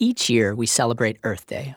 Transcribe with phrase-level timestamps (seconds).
[0.00, 1.74] Each year, we celebrate Earth Day.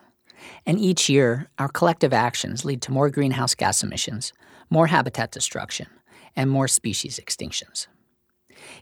[0.67, 4.31] And each year, our collective actions lead to more greenhouse gas emissions,
[4.69, 5.87] more habitat destruction,
[6.35, 7.87] and more species extinctions.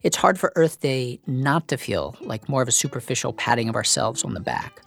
[0.04, 3.78] It's hard for Earth Day not to feel like more of a superficial patting of
[3.78, 4.82] ourselves on the back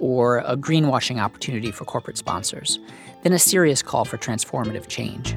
[0.00, 2.80] or a greenwashing opportunity for corporate sponsors
[3.22, 5.36] than a serious call for transformative change.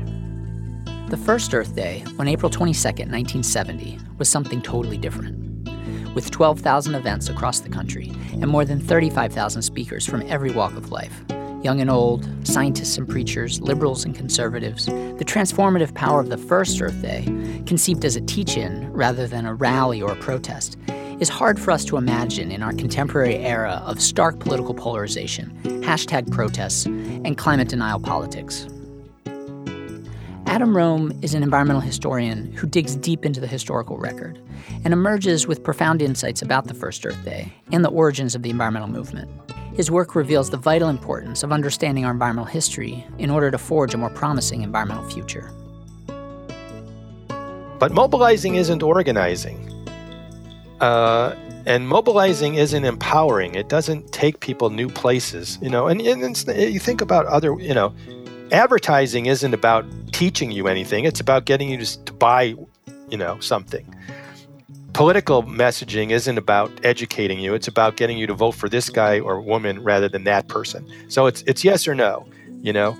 [1.12, 5.45] The first Earth Day, on April 22, 1970, was something totally different.
[6.16, 10.90] With 12,000 events across the country and more than 35,000 speakers from every walk of
[10.90, 11.26] life,
[11.62, 16.82] young and old, scientists and preachers, liberals and conservatives, the transformative power of the first
[16.82, 17.26] Earth Day,
[17.66, 20.78] conceived as a teach in rather than a rally or a protest,
[21.20, 25.52] is hard for us to imagine in our contemporary era of stark political polarization,
[25.84, 28.68] hashtag protests, and climate denial politics.
[30.48, 34.40] Adam Rome is an environmental historian who digs deep into the historical record
[34.84, 38.52] and emerges with profound insights about the first Earth Day and the origins of the
[38.52, 39.30] environmental movement.
[39.76, 43.94] His work reveals the vital importance of understanding our environmental history in order to forge
[43.94, 45.52] a more promising environmental future.
[47.80, 49.70] But mobilizing isn't organizing.
[50.80, 51.36] Uh,
[51.66, 53.56] and mobilizing isn't empowering.
[53.56, 55.88] It doesn't take people new places, you know.
[55.88, 57.94] And, and you think about other, you know,
[58.52, 61.06] advertising isn't about teaching you anything.
[61.06, 62.56] It's about getting you to, buy,
[63.10, 63.94] you know, something.
[64.94, 67.54] Political messaging isn't about educating you.
[67.54, 70.90] It's about getting you to vote for this guy or woman rather than that person.
[71.10, 72.26] So it's it's yes or no
[72.66, 72.98] you know?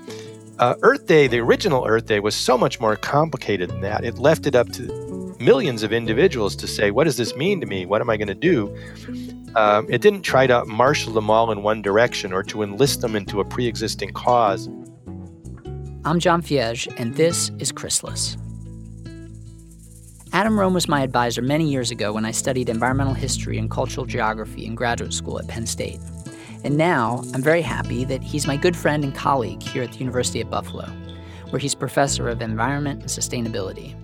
[0.58, 4.04] Uh, earth day the original earth day was so much more complicated than that.
[4.04, 7.66] It left it up to millions of individuals to say what does this mean to
[7.66, 7.84] me?
[7.84, 8.74] What am i going to do?
[9.54, 13.16] Um, it didn't try to marshal them all in one direction or to enlist them
[13.16, 14.68] into a pre-existing cause
[16.06, 18.36] i'm john fiege and this is chrysalis
[20.32, 24.04] Adam Rome was my advisor many years ago when I studied environmental history and cultural
[24.04, 25.98] geography in graduate school at Penn State.
[26.62, 29.98] And now I'm very happy that he's my good friend and colleague here at the
[29.98, 30.84] University of Buffalo,
[31.48, 33.94] where he's professor of environment and sustainability.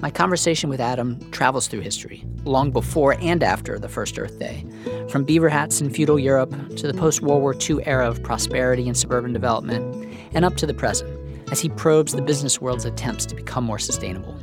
[0.00, 4.64] My conversation with Adam travels through history, long before and after the first Earth Day,
[5.10, 8.88] from beaver hats in feudal Europe to the post World War II era of prosperity
[8.88, 11.19] and suburban development, and up to the present,
[11.50, 14.38] as he probes the business world's attempts to become more sustainable.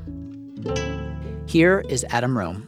[1.45, 2.67] Here is Adam Rome.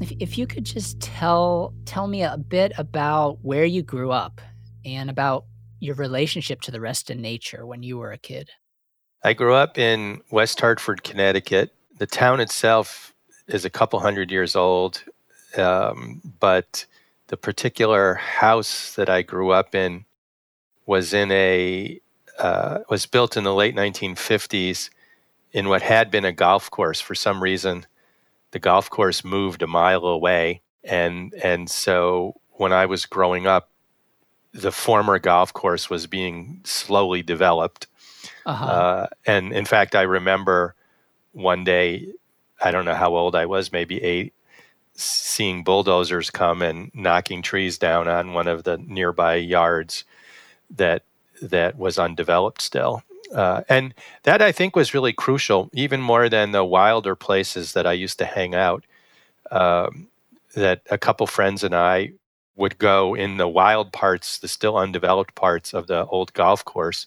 [0.00, 4.40] If, if you could just tell tell me a bit about where you grew up
[4.84, 5.44] and about
[5.80, 8.50] your relationship to the rest of nature when you were a kid.
[9.24, 11.74] I grew up in West Hartford, Connecticut.
[11.98, 13.12] The town itself
[13.48, 15.02] is a couple hundred years old,
[15.56, 16.86] um, but
[17.28, 20.04] the particular house that I grew up in
[20.86, 22.00] was in a
[22.38, 24.90] uh, was built in the late 1950s
[25.52, 27.00] in what had been a golf course.
[27.00, 27.86] For some reason
[28.50, 30.62] the golf course moved a mile away.
[30.84, 33.70] And and so when i was growing up
[34.52, 37.86] the former golf course was being slowly developed.
[38.44, 38.64] Uh-huh.
[38.64, 40.74] uh, and in fact i remember
[41.32, 42.06] one day
[42.62, 44.32] i don't know how old i was maybe eight
[44.94, 50.04] seeing bulldozers come and knocking trees down on one of the nearby yards
[50.70, 51.02] that
[51.42, 53.02] that was undeveloped still
[53.34, 57.86] uh, and that I think was really crucial, even more than the wilder places that
[57.86, 58.84] I used to hang out.
[59.50, 60.08] Um,
[60.54, 62.12] that a couple friends and I
[62.56, 67.06] would go in the wild parts, the still undeveloped parts of the old golf course.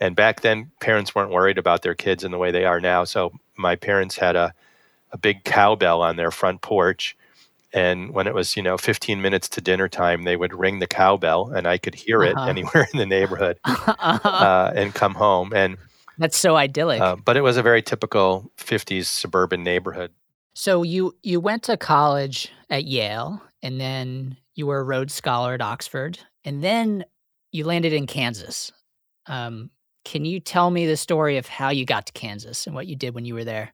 [0.00, 3.04] And back then, parents weren't worried about their kids in the way they are now.
[3.04, 4.52] So my parents had a,
[5.12, 7.15] a big cowbell on their front porch
[7.76, 10.86] and when it was you know 15 minutes to dinner time they would ring the
[10.86, 12.48] cowbell and i could hear it uh-huh.
[12.48, 14.18] anywhere in the neighborhood uh-huh.
[14.24, 15.76] uh, and come home and
[16.18, 20.10] that's so idyllic uh, but it was a very typical 50s suburban neighborhood
[20.54, 25.54] so you you went to college at yale and then you were a rhodes scholar
[25.54, 27.04] at oxford and then
[27.52, 28.72] you landed in kansas
[29.28, 29.70] um,
[30.04, 32.96] can you tell me the story of how you got to kansas and what you
[32.96, 33.72] did when you were there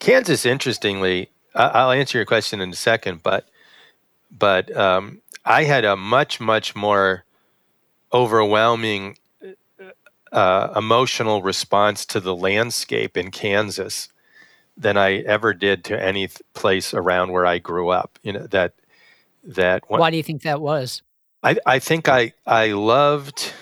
[0.00, 3.48] kansas interestingly I'll answer your question in a second, but
[4.30, 7.24] but um, I had a much much more
[8.12, 9.18] overwhelming
[10.32, 14.08] uh, emotional response to the landscape in Kansas
[14.76, 18.18] than I ever did to any place around where I grew up.
[18.22, 18.74] You know that
[19.44, 19.84] that.
[19.88, 21.02] Why do you think that was?
[21.42, 23.52] I I think I I loved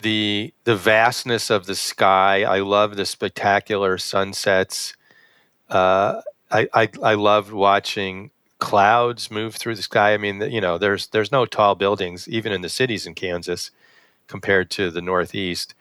[0.00, 2.44] the the vastness of the sky.
[2.44, 4.94] I loved the spectacular sunsets.
[5.68, 6.20] Uh,
[6.52, 10.14] I, I, loved watching clouds move through the sky.
[10.14, 13.70] I mean, you know, there's there's no tall buildings even in the cities in Kansas
[14.28, 15.74] compared to the Northeast.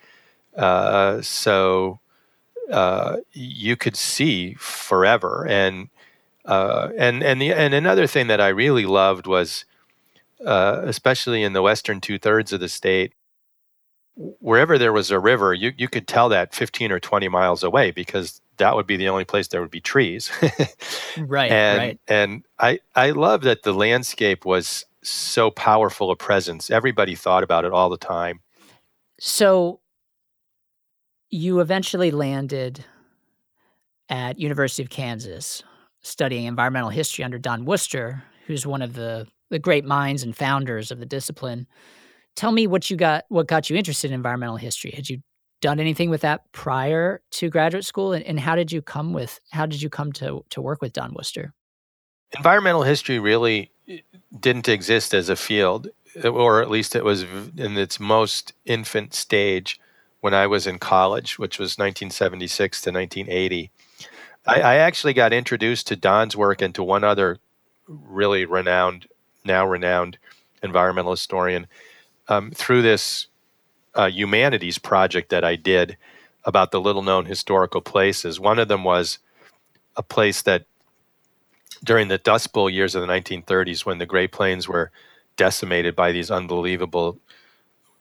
[0.58, 2.00] Uh, so
[2.72, 5.90] uh, you could see forever, and
[6.46, 9.66] Uh, and and the and another thing that I really loved was,
[10.46, 13.14] uh, especially in the western two thirds of the state,
[14.16, 17.92] wherever there was a river, you you could tell that 15 or 20 miles away
[17.92, 20.32] because that would be the only place there would be trees.
[21.18, 21.52] right.
[21.52, 22.00] And right.
[22.08, 26.70] and I I love that the landscape was so powerful a presence.
[26.70, 28.42] Everybody thought about it all the time.
[29.20, 29.80] So
[31.30, 32.86] you eventually landed
[34.10, 35.64] at University of Kansas
[36.02, 40.92] studying environmental history under Don Worster, who's one of the, the great minds and founders
[40.92, 41.68] of the discipline.
[42.36, 44.92] Tell me what you got what got you interested in environmental history.
[44.92, 45.22] Had you
[45.62, 49.40] done anything with that prior to graduate school and, and how did you come with
[49.52, 51.54] how did you come to to work with Don Worster?
[52.36, 54.00] Environmental history really eh,
[54.40, 55.90] didn't exist as a field
[56.26, 59.80] or at least it was in its most infant stage
[60.20, 63.72] when I was in college, which was 1976 to 1980.
[64.46, 67.38] I, I, actually got introduced to Don's work and to one other
[67.88, 69.08] really renowned,
[69.46, 70.18] now renowned
[70.64, 71.68] environmental historian
[72.32, 73.28] um, through this
[73.94, 75.98] uh, humanities project that I did
[76.46, 78.40] about the little known historical places.
[78.40, 79.20] One of them was
[79.98, 80.66] a place that
[81.84, 84.92] during the Dust Bowl years of the 1930s, when the Great Plains were
[85.36, 87.20] decimated by these unbelievable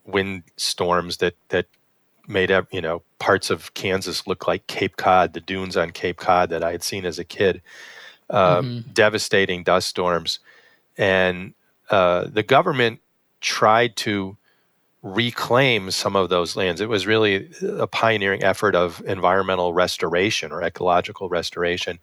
[0.06, 1.66] wind storms that that
[2.26, 6.18] made up you know parts of Kansas look like Cape Cod, the dunes on Cape
[6.18, 7.62] Cod that I had seen as a kid.
[8.28, 8.92] Uh, mm-hmm.
[8.92, 10.38] Devastating dust storms,
[10.96, 11.52] and
[11.90, 13.00] uh, the government
[13.40, 14.36] tried to
[15.02, 16.80] reclaim some of those lands.
[16.80, 21.98] It was really a pioneering effort of environmental restoration or ecological restoration,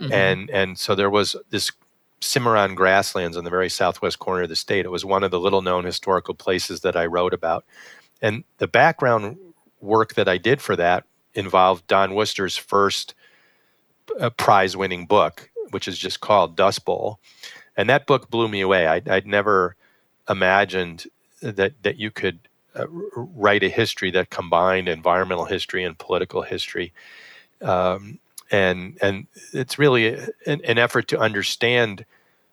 [0.00, 0.12] mm-hmm.
[0.12, 1.72] and and so there was this
[2.20, 4.84] Cimarron grasslands on the very southwest corner of the state.
[4.84, 7.64] It was one of the little known historical places that I wrote about.
[8.20, 9.38] And the background
[9.80, 11.04] work that I did for that
[11.34, 13.14] involved Don Worster's first
[14.18, 17.20] uh, prize winning book, which is just called Dust Bowl.
[17.76, 18.88] And that book blew me away.
[18.88, 19.76] I'd, I'd never
[20.28, 21.06] imagined
[21.40, 22.40] that, that you could
[22.74, 26.92] uh, write a history that combined environmental history and political history.
[27.60, 28.18] Um,
[28.50, 30.06] and and it's really
[30.46, 32.04] an, an, effort to understand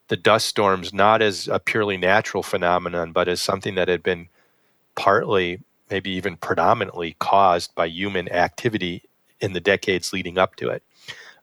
[0.07, 4.27] the dust storms not as a purely natural phenomenon, but as something that had been
[4.95, 9.03] partly, maybe even predominantly, caused by human activity
[9.39, 10.83] in the decades leading up to it.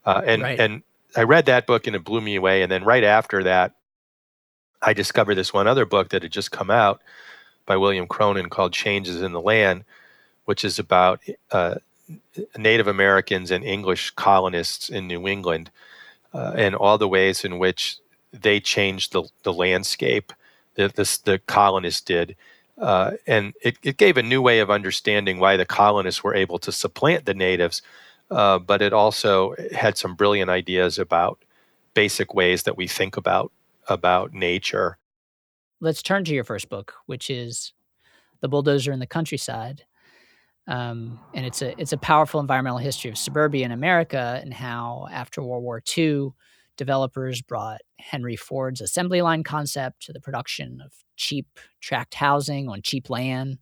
[0.05, 0.61] Uh, and right.
[0.61, 0.83] and
[1.17, 2.63] I read that book and it blew me away.
[2.63, 3.75] And then right after that,
[4.83, 7.01] I discovered this one other book that had just come out
[7.67, 9.85] by William Cronon called Changes in the Land,
[10.45, 11.21] which is about
[11.53, 11.77] uh,
[12.57, 15.71] Native Americans and English colonists in New England
[16.35, 17.99] uh, and all the ways in which
[18.33, 20.33] they changed the, the landscape
[20.75, 22.35] that this, the colonists did.
[22.79, 26.59] Uh, and it, it, gave a new way of understanding why the colonists were able
[26.59, 27.83] to supplant the natives,
[28.31, 31.39] uh, but it also had some brilliant ideas about
[31.95, 33.53] basic ways that we think about
[33.89, 34.99] about nature.
[35.81, 37.73] Let's turn to your first book, which is
[38.41, 39.85] The Bulldozer in the Countryside.
[40.69, 45.09] Um, and it's a it's a powerful environmental history of suburbia in America and how
[45.11, 46.31] after World War II,
[46.77, 51.47] developers brought Henry Ford's assembly line concept to the production of cheap
[51.81, 53.59] tract housing on cheap land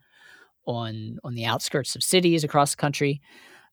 [0.66, 3.20] on on the outskirts of cities across the country.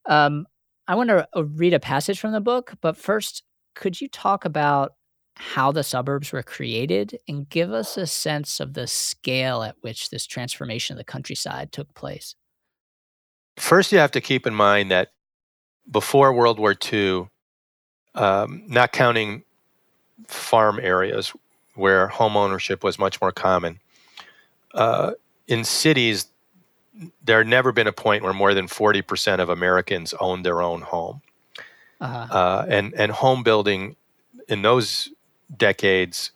[0.06, 0.48] Um,
[0.88, 3.44] I want to uh, read a passage from the book, but first,
[3.76, 4.94] could you talk about
[5.38, 10.10] how the suburbs were created and give us a sense of the scale at which
[10.10, 12.36] this transformation of the countryside took place?
[13.58, 15.12] First, you have to keep in mind that
[15.90, 17.30] before World War II,
[18.16, 19.44] um, not counting
[20.28, 21.34] farm areas
[21.76, 23.80] where home ownership was much more common,
[24.74, 25.12] uh,
[25.48, 26.28] in cities,
[27.24, 30.82] there had never been a point where more than 40% of Americans owned their own
[30.82, 31.22] home.
[32.00, 32.34] Uh-huh.
[32.34, 33.96] Uh, and, and home building
[34.48, 35.10] in those
[35.56, 36.32] decades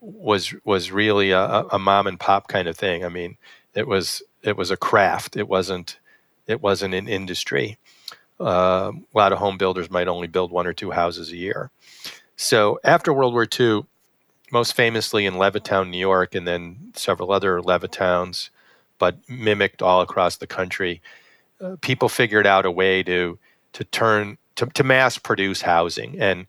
[0.00, 3.04] was was really a, a, mom and pop kind of thing.
[3.04, 3.36] I mean,
[3.74, 5.36] it was it was a craft.
[5.36, 5.98] It wasn't
[6.46, 7.78] it wasn't an industry.
[8.38, 11.70] Uh, a lot of home builders might only build one or two houses a year.
[12.36, 13.86] So after World War II,
[14.52, 18.50] most famously in Levittown, New York, and then several other Levittowns,
[18.98, 21.00] but mimicked all across the country,
[21.60, 23.38] uh, people figured out a way to
[23.72, 26.46] to turn to, to mass produce housing, and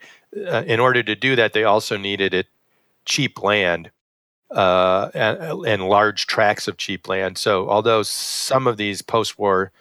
[0.48, 2.48] uh, in order to do that, they also needed it
[3.06, 3.92] cheap land
[4.52, 7.38] uh, and, and, large tracts of cheap land.
[7.38, 9.72] So, although some of these post-war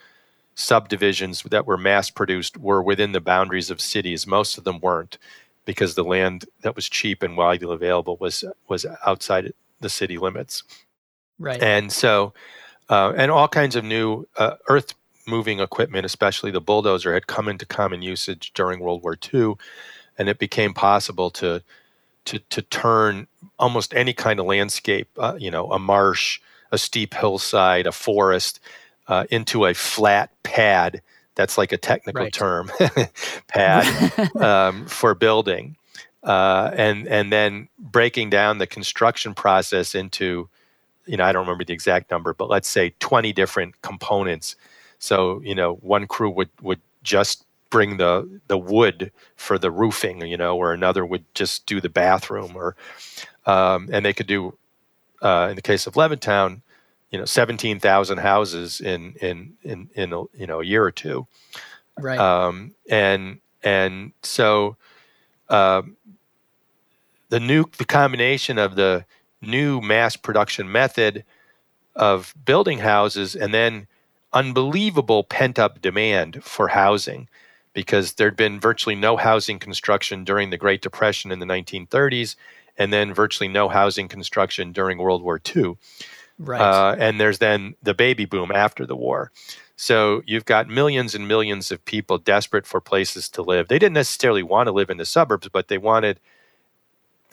[0.57, 4.25] subdivisions that were mass produced were within the boundaries of cities.
[4.25, 5.19] Most of them weren't
[5.65, 10.63] because the land that was cheap and widely available was was outside the city limits.
[11.37, 11.61] Right.
[11.61, 12.33] And so,
[12.89, 14.95] uh, and all kinds of new uh, earth
[15.27, 19.55] moving equipment, especially the bulldozer, had come into common usage during World War II.
[20.17, 21.61] and it became possible to
[22.27, 26.39] to to turn almost any kind of landscape, uh, you know, a marsh,
[26.71, 28.59] a steep hillside, a forest,
[29.07, 31.01] uh, into a flat pad.
[31.35, 32.33] That's like a technical right.
[32.33, 32.71] term,
[33.47, 35.77] pad um, for building,
[36.23, 40.49] uh, and and then breaking down the construction process into,
[41.05, 44.55] you know, I don't remember the exact number, but let's say twenty different components.
[44.99, 50.21] So you know, one crew would would just bring the the wood for the roofing,
[50.25, 52.75] you know, or another would just do the bathroom, or
[53.45, 54.57] um, and they could do,
[55.21, 56.61] uh, in the case of Levittown,
[57.11, 60.91] you know, seventeen thousand houses in in in in a, you know a year or
[60.91, 61.27] two,
[61.99, 62.19] right?
[62.19, 64.77] Um, and and so
[65.49, 65.83] uh,
[67.29, 69.05] the new the combination of the
[69.41, 71.23] new mass production method
[71.95, 73.87] of building houses and then
[74.33, 77.27] unbelievable pent up demand for housing
[77.73, 82.35] because there'd been virtually no housing construction during the Great Depression in the 1930s,
[82.77, 85.77] and then virtually no housing construction during World War II.
[86.39, 86.59] Right.
[86.59, 89.31] Uh, and there's then the baby boom after the war.
[89.75, 93.67] So you've got millions and millions of people desperate for places to live.
[93.67, 96.19] They didn't necessarily want to live in the suburbs, but they wanted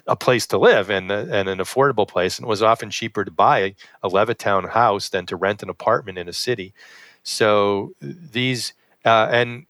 [0.07, 2.39] a place to live and, and an affordable place.
[2.39, 6.19] And it was often cheaper to buy a Levittown house than to rent an apartment
[6.19, 6.75] in a city.
[7.23, 9.67] So these, uh, and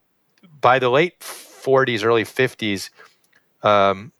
[0.60, 2.90] by the late 40s, early 50s,
[3.62, 4.12] um,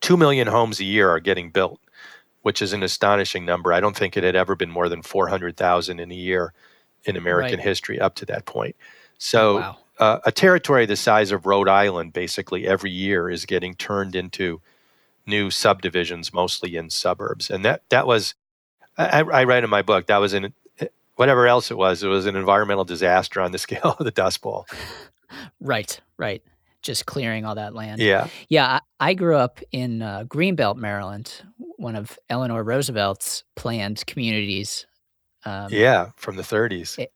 [0.00, 1.80] 2 million homes a year are getting built,
[2.42, 3.72] which is an astonishing number.
[3.72, 6.52] I don't think it had ever been more than 400,000 in a year
[7.04, 7.66] in American right.
[7.66, 8.76] history up to that point.
[9.18, 9.76] So, wow.
[9.98, 14.60] uh, a territory the size of Rhode Island, basically every year, is getting turned into
[15.26, 17.50] new subdivisions, mostly in suburbs.
[17.50, 18.34] And that, that was,
[18.96, 20.52] I, I write in my book, that was an,
[21.16, 24.40] whatever else it was, it was an environmental disaster on the scale of the Dust
[24.42, 24.66] Bowl.
[25.60, 26.42] Right, right.
[26.82, 28.00] Just clearing all that land.
[28.00, 28.28] Yeah.
[28.48, 28.80] Yeah.
[29.00, 31.42] I, I grew up in uh, Greenbelt, Maryland,
[31.76, 34.86] one of Eleanor Roosevelt's planned communities.
[35.46, 36.98] Um, yeah, from the 30s.
[36.98, 37.12] It,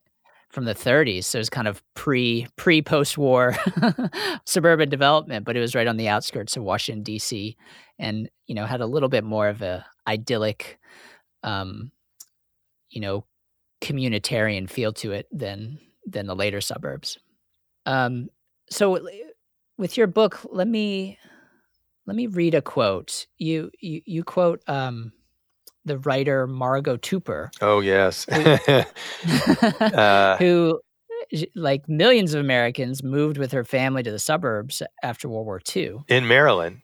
[0.50, 1.24] from the 30s.
[1.24, 3.54] So it was kind of pre pre post war
[4.46, 7.56] suburban development, but it was right on the outskirts of Washington D.C.
[7.98, 10.78] and you know had a little bit more of a idyllic,
[11.42, 11.92] um,
[12.90, 13.24] you know,
[13.82, 17.18] communitarian feel to it than than the later suburbs.
[17.86, 18.28] Um,
[18.70, 18.98] so
[19.76, 21.18] with your book, let me
[22.06, 23.26] let me read a quote.
[23.36, 25.12] You you, you quote um,
[25.88, 27.50] the writer Margot Tupper.
[27.60, 28.42] Oh yes, who,
[29.84, 30.80] uh, who
[31.54, 35.98] like millions of Americans moved with her family to the suburbs after World War II
[36.08, 36.82] in Maryland.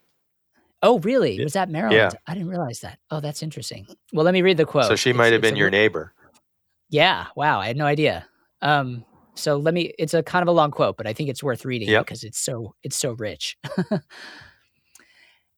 [0.83, 1.43] Oh, really?
[1.43, 1.97] Was that Maryland?
[1.97, 2.11] Yeah.
[2.27, 2.99] I didn't realize that.
[3.11, 3.87] Oh, that's interesting.
[4.13, 4.85] Well, let me read the quote.
[4.85, 6.13] So she might have been your neighbor.
[6.91, 7.27] Yeah.
[7.35, 7.61] Wow.
[7.61, 8.27] I had no idea.
[8.61, 9.03] Um,
[9.35, 11.65] so let me it's a kind of a long quote, but I think it's worth
[11.65, 12.05] reading yep.
[12.05, 13.57] because it's so it's so rich.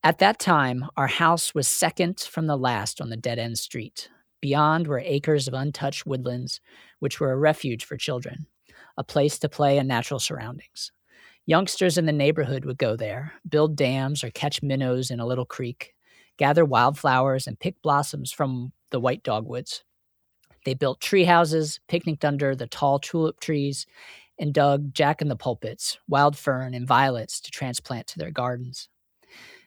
[0.07, 4.09] At that time, our house was second from the last on the dead end street.
[4.41, 6.61] Beyond were acres of untouched woodlands,
[7.01, 8.47] which were a refuge for children,
[8.97, 10.93] a place to play in natural surroundings.
[11.45, 15.45] Youngsters in the neighborhood would go there, build dams or catch minnows in a little
[15.45, 15.97] creek,
[16.37, 19.83] gather wildflowers and pick blossoms from the white dogwoods.
[20.65, 23.87] They built tree houses, picnicked under the tall tulip trees,
[24.39, 28.89] and dug jack in the pulpits, wild fern, and violets to transplant to their gardens.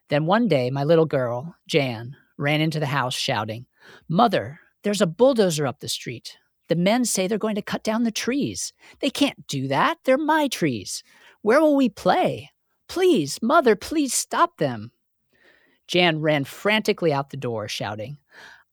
[0.09, 3.65] Then one day, my little girl, Jan, ran into the house shouting,
[4.07, 6.37] Mother, there's a bulldozer up the street.
[6.67, 8.73] The men say they're going to cut down the trees.
[8.99, 9.97] They can't do that.
[10.03, 11.03] They're my trees.
[11.41, 12.51] Where will we play?
[12.87, 14.91] Please, Mother, please stop them.
[15.87, 18.17] Jan ran frantically out the door, shouting,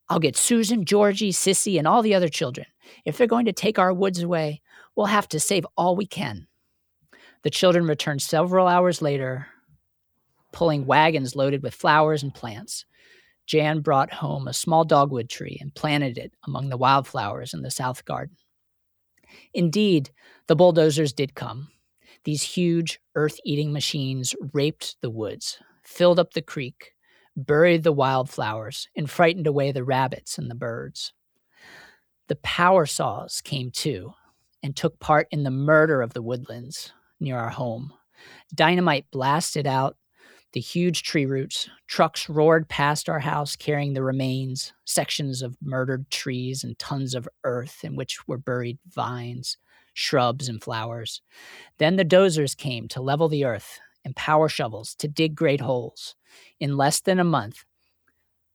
[0.09, 2.67] I'll get Susan, Georgie, Sissy, and all the other children.
[3.05, 4.63] If they're going to take our woods away,
[4.95, 6.47] we'll have to save all we can.
[7.43, 9.49] The children returned several hours later,
[10.53, 12.85] pulling wagons loaded with flowers and plants.
[13.47, 17.71] Jan brought home a small dogwood tree and planted it among the wildflowers in the
[17.71, 18.37] south garden.
[19.55, 20.11] Indeed,
[20.47, 21.69] the bulldozers did come.
[22.25, 26.93] These huge, earth eating machines raped the woods, filled up the creek,
[27.37, 31.13] buried the wildflowers, and frightened away the rabbits and the birds.
[32.29, 34.15] The power saws came too
[34.63, 37.93] and took part in the murder of the woodlands near our home.
[38.55, 39.97] Dynamite blasted out
[40.57, 41.69] the huge tree roots.
[41.87, 47.29] Trucks roared past our house carrying the remains, sections of murdered trees, and tons of
[47.45, 49.59] earth in which were buried vines,
[49.93, 51.21] shrubs, and flowers.
[51.77, 56.17] Then the dozers came to level the earth and power shovels to dig great holes.
[56.59, 57.67] In less than a month,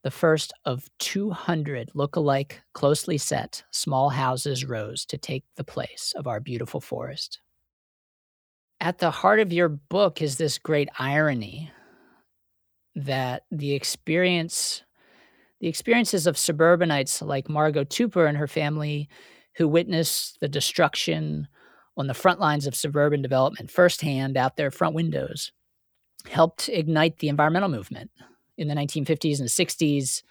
[0.01, 6.25] the first of 200 look-alike, closely set small houses rose to take the place of
[6.25, 7.41] our beautiful forest.
[8.79, 11.71] at the heart of your book is this great irony
[12.95, 14.83] that the experience
[15.59, 19.07] the experiences of suburbanites like Margot Tupper and her family
[19.57, 21.47] who witnessed the destruction
[21.97, 25.51] on the front lines of suburban development firsthand out their front windows
[26.29, 28.09] helped ignite the environmental movement.
[28.57, 30.23] In the 1950s and 60s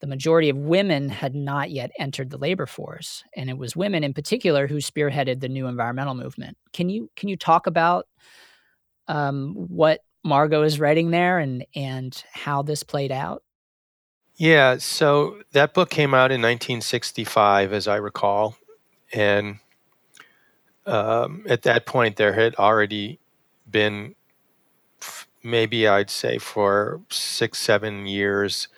[0.00, 4.04] the majority of women had not yet entered the labor force and it was women
[4.04, 6.56] in particular who spearheaded the new environmental movement.
[6.72, 8.06] Can you can you talk about
[9.08, 13.42] um, what margot is writing there and and how this played out?
[14.36, 18.56] Yeah so that book came out in 1965 as i recall
[19.12, 19.58] and
[20.86, 23.18] um, at that point there had already
[23.68, 24.14] been
[25.42, 28.68] maybe i'd say for six seven years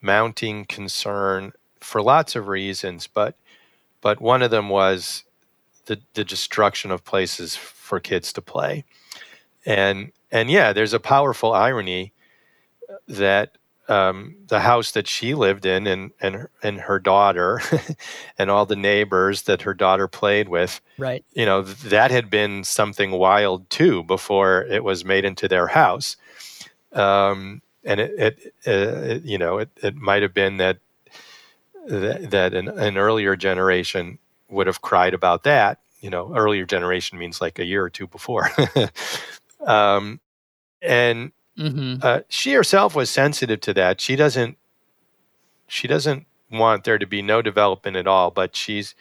[0.00, 3.36] mounting concern for lots of reasons, but
[4.00, 5.24] but one of them was
[5.86, 8.84] the the destruction of places for kids to play,
[9.66, 12.12] and and yeah, there's a powerful irony
[13.08, 13.56] that
[13.88, 17.60] um, the house that she lived in and and her, and her daughter
[18.38, 21.24] and all the neighbors that her daughter played with, right?
[21.32, 26.16] You know that had been something wild too before it was made into their house.
[26.92, 30.78] Um, and it, it, uh, it you know, it, it might have been that
[31.86, 34.18] that, that an, an, earlier generation
[34.48, 35.80] would have cried about that.
[36.00, 38.50] You know, earlier generation means like a year or two before.
[39.66, 40.20] um,
[40.82, 41.96] and mm-hmm.
[42.02, 44.00] uh, she herself was sensitive to that.
[44.00, 44.56] She doesn't.
[45.66, 48.94] She doesn't want there to be no development at all, but she's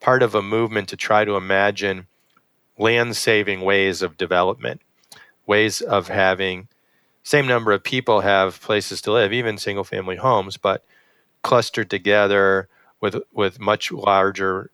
[0.00, 2.06] part of a movement to try to imagine
[2.78, 4.82] land saving ways of development,
[5.46, 6.68] ways of having
[7.22, 10.84] same number of people have places to live, even single family homes, but
[11.42, 12.68] clustered together
[13.00, 14.70] with with much larger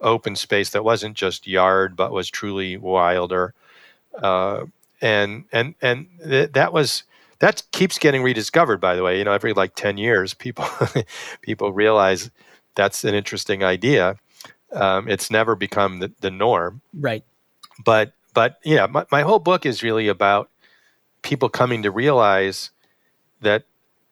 [0.00, 3.54] open space that wasn't just yard but was truly wilder.
[4.20, 4.66] Uh,
[5.00, 7.04] and and and th- that was
[7.38, 9.18] that keeps getting rediscovered by the way.
[9.18, 10.66] You know every like 10 years people
[11.42, 12.30] people realize
[12.74, 14.16] that's an interesting idea.
[14.72, 16.80] Um, it's never become the, the norm.
[16.94, 17.24] Right.
[17.84, 20.50] But but yeah my, my whole book is really about
[21.22, 22.70] people coming to realize
[23.42, 23.64] that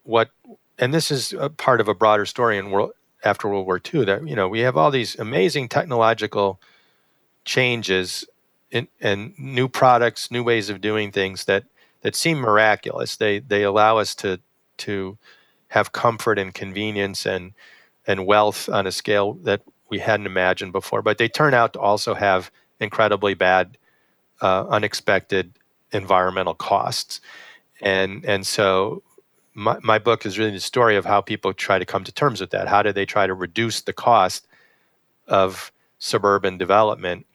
[0.03, 0.31] what
[0.79, 2.93] and this is a part of a broader story in world
[3.25, 6.61] after World War II that you know we have all these amazing technological
[7.45, 8.27] changes
[8.75, 11.65] in, and new products, new ways of doing things that
[12.03, 13.17] that seem miraculous.
[13.17, 14.41] They they allow us to
[14.79, 15.17] to
[15.69, 17.53] have comfort and convenience and
[18.07, 21.03] and wealth on a scale that we hadn't imagined before.
[21.03, 23.79] But they turn out to also have incredibly bad,
[24.41, 25.59] uh, unexpected
[25.93, 27.21] environmental costs.
[27.81, 29.03] And, and so
[29.55, 32.41] my, my book is really the story of how people try to come to terms
[32.41, 32.69] with that.
[32.69, 34.47] How do they try to reduce the cost
[35.29, 37.27] of suburban development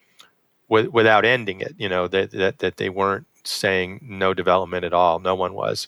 [0.69, 1.75] with, without ending it?
[1.77, 5.19] You know, that, that, that they weren't saying no development at all.
[5.19, 5.87] No one was.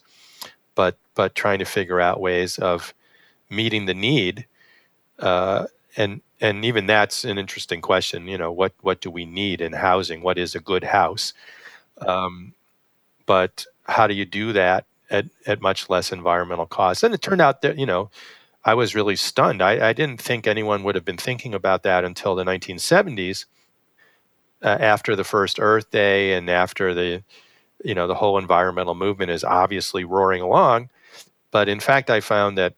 [0.75, 2.93] But, but trying to figure out ways of
[3.49, 4.45] meeting the need.
[5.19, 8.27] Uh, and, and even that's an interesting question.
[8.27, 10.21] You know, what, what do we need in housing?
[10.21, 11.33] What is a good house?
[11.99, 12.53] Um,
[13.25, 17.03] but how do you do that at, at much less environmental cost?
[17.03, 18.09] And it turned out that, you know,
[18.63, 19.61] I was really stunned.
[19.61, 23.45] I, I didn't think anyone would have been thinking about that until the 1970s,
[24.63, 27.23] uh, after the first Earth Day and after the,
[27.83, 30.89] you know, the whole environmental movement is obviously roaring along.
[31.51, 32.75] But in fact, I found that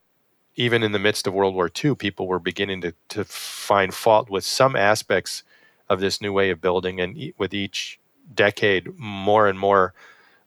[0.56, 4.30] even in the midst of World War II, people were beginning to, to find fault
[4.30, 5.44] with some aspects
[5.90, 7.00] of this new way of building.
[7.00, 8.00] And e- with each
[8.34, 9.94] decade, more and more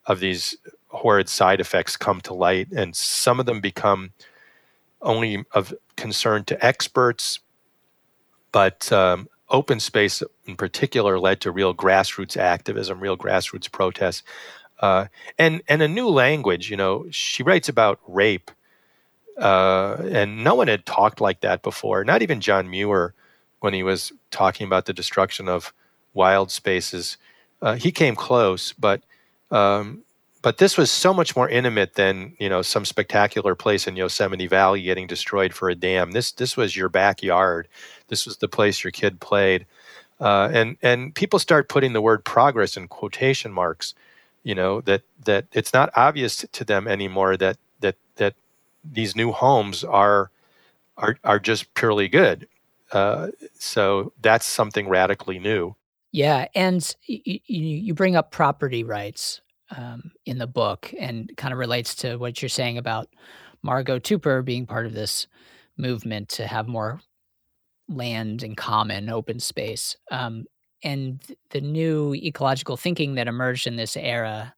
[0.06, 0.56] of these
[0.88, 4.12] horrid side effects come to light, and some of them become
[5.02, 7.40] only of concern to experts,
[8.52, 14.22] but um, open space in particular led to real grassroots activism, real grassroots protests,
[14.80, 15.06] uh,
[15.38, 16.70] and and a new language.
[16.70, 18.50] You know, she writes about rape,
[19.38, 22.04] uh, and no one had talked like that before.
[22.04, 23.14] Not even John Muir,
[23.60, 25.72] when he was talking about the destruction of
[26.14, 27.16] wild spaces,
[27.62, 29.02] uh, he came close, but
[29.50, 30.02] um,
[30.46, 34.46] but this was so much more intimate than you know some spectacular place in Yosemite
[34.46, 36.12] Valley getting destroyed for a dam.
[36.12, 37.66] This this was your backyard.
[38.06, 39.66] This was the place your kid played,
[40.20, 43.96] uh, and and people start putting the word progress in quotation marks.
[44.44, 48.34] You know that that it's not obvious to them anymore that that that
[48.84, 50.30] these new homes are
[50.96, 52.46] are are just purely good.
[52.92, 55.74] Uh, so that's something radically new.
[56.12, 59.40] Yeah, and you, you bring up property rights
[59.74, 63.08] um, in the book, and kind of relates to what you're saying about
[63.62, 65.26] Margot Tupper being part of this
[65.76, 67.00] movement to have more
[67.88, 69.96] land in common, open space.
[70.10, 70.44] Um,
[70.82, 74.54] and the new ecological thinking that emerged in this era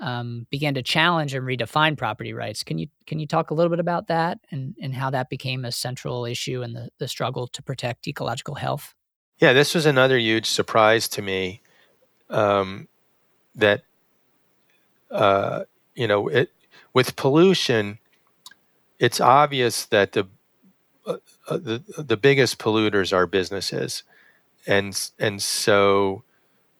[0.00, 2.62] um, began to challenge and redefine property rights.
[2.62, 5.64] Can you can you talk a little bit about that and, and how that became
[5.64, 8.94] a central issue in the, the struggle to protect ecological health?
[9.38, 11.62] Yeah, this was another huge surprise to me.
[12.30, 12.88] Um,
[13.54, 13.82] that
[15.10, 16.50] you know, it,
[16.92, 17.98] with pollution,
[18.98, 20.26] it's obvious that the
[21.06, 21.16] uh,
[21.48, 24.02] uh the the biggest polluters are businesses,
[24.66, 26.22] and and so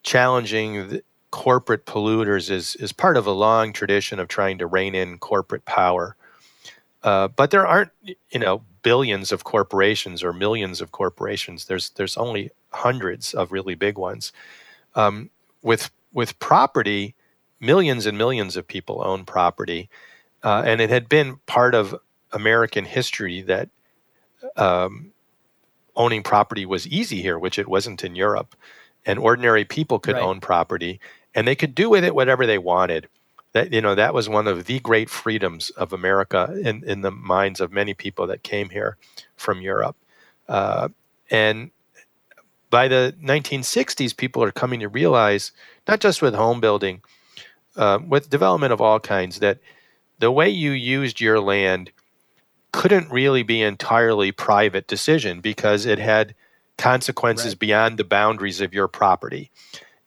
[0.03, 5.19] challenging corporate polluters is is part of a long tradition of trying to rein in
[5.19, 6.17] corporate power.
[7.03, 11.67] Uh, but there aren't, you know, billions of corporations or millions of corporations.
[11.67, 14.33] There's there's only hundreds of really big ones.
[14.95, 15.31] Um,
[15.63, 17.15] with with property,
[17.61, 19.89] millions and millions of people own property,
[20.43, 21.95] uh, and it had been part of
[22.33, 23.69] American history that
[24.57, 25.13] um,
[25.97, 28.55] owning property was easy here, which it wasn't in Europe,
[29.05, 30.23] and ordinary people could right.
[30.23, 31.01] own property
[31.35, 33.09] and they could do with it whatever they wanted.
[33.53, 37.11] That you know that was one of the great freedoms of America in in the
[37.11, 38.99] minds of many people that came here
[39.37, 39.97] from Europe,
[40.49, 40.89] uh,
[41.31, 41.71] and
[42.71, 45.53] by the 1960s, people are coming to realize,
[45.87, 47.01] not just with home building,
[47.79, 49.59] uh, with development of all kinds, that
[50.19, 51.93] the way you used your land
[52.73, 56.35] couldn't really be entirely private decision because it had
[56.77, 57.59] consequences right.
[57.59, 59.51] beyond the boundaries of your property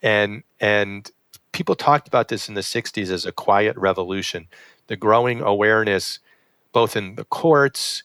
[0.01, 1.11] and and
[1.51, 4.47] people talked about this in the 60s as a quiet revolution
[4.87, 6.19] the growing awareness
[6.71, 8.03] both in the courts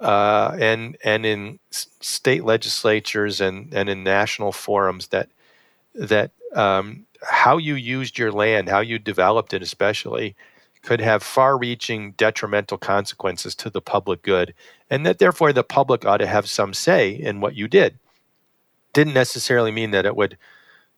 [0.00, 5.28] uh, and and in state legislatures and and in national forums that
[5.94, 10.34] that um, how you used your land how you developed it especially
[10.82, 14.54] could have far-reaching detrimental consequences to the public good
[14.88, 17.98] and that therefore the public ought to have some say in what you did
[18.92, 20.36] didn't necessarily mean that it would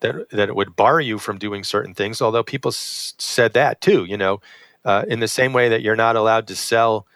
[0.01, 2.21] that that it would bar you from doing certain things.
[2.21, 4.41] Although people s- said that too, you know,
[4.85, 7.07] uh, in the same way that you're not allowed to sell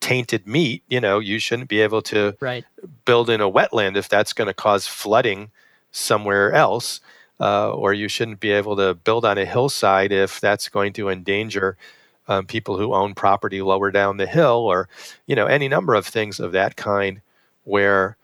[0.00, 2.64] tainted meat, you know, you shouldn't be able to right.
[3.04, 5.50] build in a wetland if that's going to cause flooding
[5.92, 7.00] somewhere else,
[7.40, 11.08] uh, or you shouldn't be able to build on a hillside if that's going to
[11.08, 11.76] endanger.
[12.28, 14.88] Um, people who own property lower down the hill, or
[15.26, 17.22] you know, any number of things of that kind,
[17.64, 18.16] where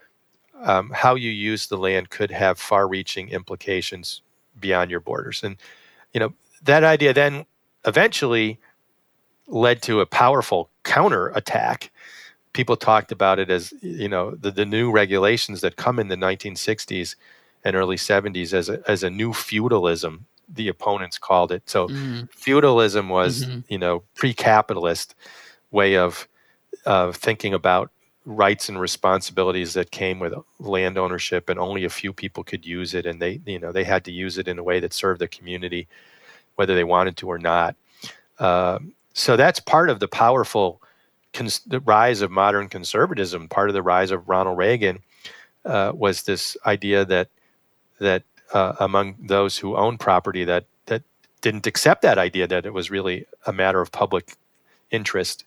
[0.61, 4.21] um, how you use the land could have far-reaching implications
[4.59, 5.43] beyond your borders.
[5.43, 5.57] And
[6.13, 7.45] you know that idea then
[7.85, 8.59] eventually
[9.47, 11.91] led to a powerful counterattack.
[12.53, 16.15] People talked about it as you know the, the new regulations that come in the
[16.15, 17.15] 1960s
[17.67, 20.25] and early 70s as a, as a new feudalism.
[20.47, 21.69] The opponents called it.
[21.69, 22.25] So mm-hmm.
[22.31, 23.59] feudalism was mm-hmm.
[23.67, 25.13] you know pre-capitalist
[25.71, 26.27] way of
[26.85, 27.91] of thinking about
[28.25, 32.93] rights and responsibilities that came with land ownership and only a few people could use
[32.93, 35.21] it and they you know they had to use it in a way that served
[35.21, 35.87] the community
[36.55, 37.75] whether they wanted to or not
[38.39, 38.79] uh,
[39.13, 40.81] so that's part of the powerful
[41.33, 44.99] cons- the rise of modern conservatism part of the rise of ronald reagan
[45.63, 47.29] uh, was this idea that
[47.99, 51.03] that uh, among those who own property that that
[51.41, 54.35] didn't accept that idea that it was really a matter of public
[54.89, 55.45] interest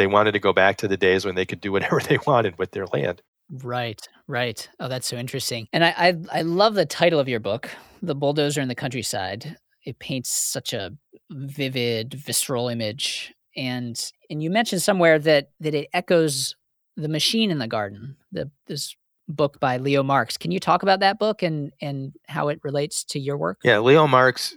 [0.00, 2.58] they wanted to go back to the days when they could do whatever they wanted
[2.58, 3.20] with their land.
[3.50, 4.66] Right, right.
[4.78, 5.68] Oh, that's so interesting.
[5.74, 7.68] And I, I, I love the title of your book,
[8.00, 10.92] "The Bulldozer in the Countryside." It paints such a
[11.30, 14.00] vivid, visceral image, and
[14.30, 16.54] and you mentioned somewhere that that it echoes
[16.96, 18.16] the machine in the garden.
[18.32, 18.94] The this
[19.30, 20.36] book by Leo Marx.
[20.36, 23.58] Can you talk about that book and and how it relates to your work?
[23.62, 24.56] Yeah, Leo Marx.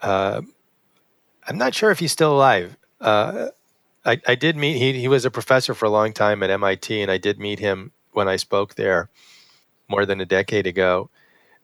[0.00, 0.42] Uh,
[1.46, 2.76] I'm not sure if he's still alive.
[3.00, 3.48] Uh,
[4.04, 7.00] I, I did meet he he was a professor for a long time at MIT,
[7.00, 9.10] and I did meet him when I spoke there
[9.88, 11.10] more than a decade ago.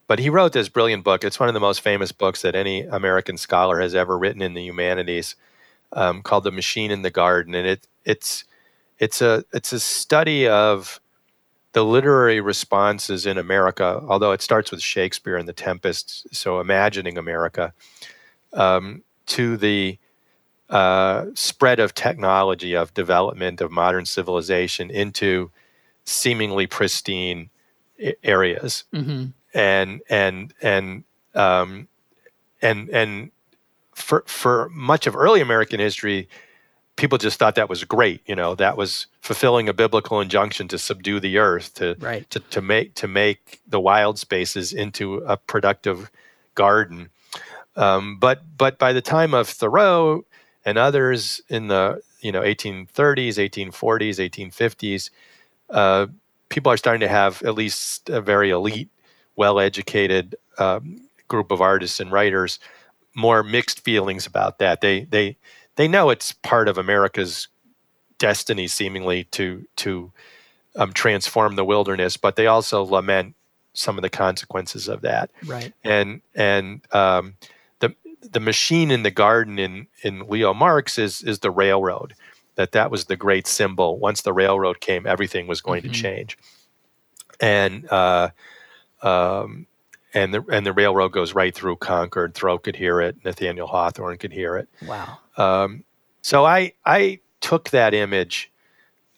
[0.06, 1.24] But he wrote this brilliant book.
[1.24, 4.52] It's one of the most famous books that any American scholar has ever written in
[4.54, 5.36] the humanities,
[5.92, 8.44] um, called "The Machine in the Garden," and it it's
[8.98, 11.00] it's a it's a study of
[11.74, 14.02] the literary responses in America.
[14.08, 17.74] Although it starts with Shakespeare and The Tempest, so imagining America
[18.52, 19.98] um, to the
[20.70, 25.50] uh, spread of technology, of development, of modern civilization into
[26.04, 27.50] seemingly pristine
[28.22, 29.26] areas, mm-hmm.
[29.52, 31.88] and and and um,
[32.62, 33.30] and and
[33.94, 36.28] for for much of early American history,
[36.96, 38.20] people just thought that was great.
[38.26, 42.28] You know, that was fulfilling a biblical injunction to subdue the earth, to right.
[42.30, 46.10] to, to make to make the wild spaces into a productive
[46.54, 47.10] garden.
[47.76, 50.24] Um, but but by the time of Thoreau,
[50.64, 55.10] and others in the you know 1830s, 1840s, 1850s,
[55.70, 56.06] uh,
[56.48, 58.88] people are starting to have at least a very elite
[59.36, 62.58] well educated um, group of artists and writers
[63.14, 64.80] more mixed feelings about that.
[64.80, 65.36] They they
[65.76, 67.48] they know it's part of America's
[68.18, 70.12] destiny, seemingly to to
[70.76, 73.34] um, transform the wilderness, but they also lament
[73.72, 75.30] some of the consequences of that.
[75.44, 75.72] Right.
[75.82, 77.34] And and um,
[77.80, 82.14] the the machine in the garden in in Leo Marx is is the railroad.
[82.56, 83.98] That that was the great symbol.
[83.98, 85.92] Once the railroad came, everything was going mm-hmm.
[85.92, 86.38] to change.
[87.40, 88.30] And uh,
[89.02, 89.66] um,
[90.14, 92.34] and the and the railroad goes right through Concord.
[92.34, 93.24] Thoreau could hear it.
[93.24, 94.68] Nathaniel Hawthorne could hear it.
[94.86, 95.18] Wow.
[95.36, 95.84] Um,
[96.22, 98.50] so I I took that image,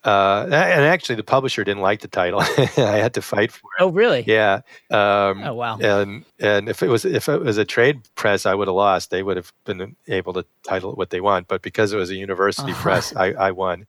[0.05, 2.40] uh, and actually the publisher didn't like the title.
[2.76, 3.83] I had to fight for it.
[3.83, 4.24] Oh really?
[4.26, 4.61] Yeah.
[4.90, 5.79] Um, oh wow.
[5.79, 9.11] And and if it was if it was a trade press, I would have lost.
[9.11, 12.11] They would have been able to title it what they want, but because it was
[12.11, 12.83] a university uh-huh.
[12.83, 13.87] press, I, I won.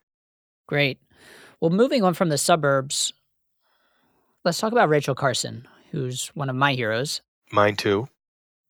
[0.67, 0.99] Great.
[1.59, 3.13] Well, moving on from the suburbs,
[4.43, 7.21] let's talk about Rachel Carson who's one of my heroes.
[7.51, 8.07] Mine too.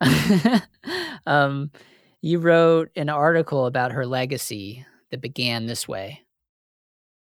[1.28, 1.72] um,
[2.22, 6.24] you wrote an article about her legacy that began this way.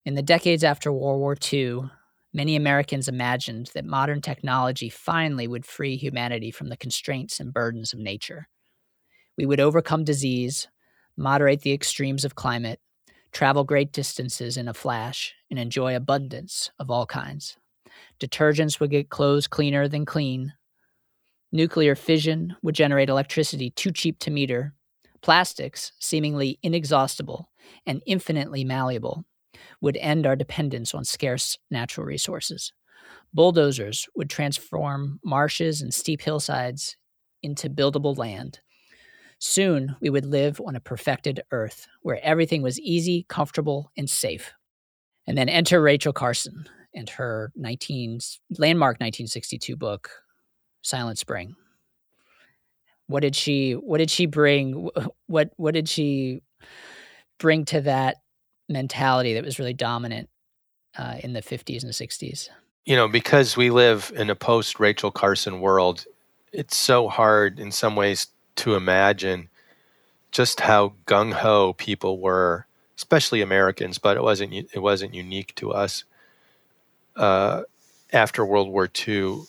[0.05, 1.91] In the decades after World War II,
[2.33, 7.93] many Americans imagined that modern technology finally would free humanity from the constraints and burdens
[7.93, 8.49] of nature.
[9.39, 10.69] We would overcome disease,
[11.17, 12.81] moderate the extremes of climate,
[13.33, 17.57] travel great distances in a flash, and enjoy abundance of all kinds.
[18.21, 20.53] Detergents would get clothes cleaner than clean.
[21.55, 24.75] Nuclear fission would generate electricity too cheap to meter.
[25.23, 27.49] Plastics, seemingly inexhaustible
[27.87, 29.25] and infinitely malleable,
[29.81, 32.73] would end our dependence on scarce natural resources.
[33.33, 36.97] Bulldozers would transform marshes and steep hillsides
[37.41, 38.59] into buildable land.
[39.39, 44.53] Soon we would live on a perfected earth where everything was easy, comfortable, and safe.
[45.25, 48.19] And then enter Rachel Carson, and her 19
[48.59, 50.11] landmark 1962 book
[50.85, 51.57] silent spring.
[53.07, 54.89] What did she what did she bring?
[55.27, 56.43] What what did she
[57.39, 58.19] bring to that
[58.69, 60.29] mentality that was really dominant
[60.97, 62.49] uh, in the 50s and 60s
[62.87, 66.07] you know because we live in a post rachel carson world
[66.53, 69.49] it's so hard in some ways to imagine
[70.31, 72.67] just how gung-ho people were
[72.97, 76.05] especially americans but it wasn't it wasn't unique to us
[77.17, 77.63] uh,
[78.13, 79.43] after World War II,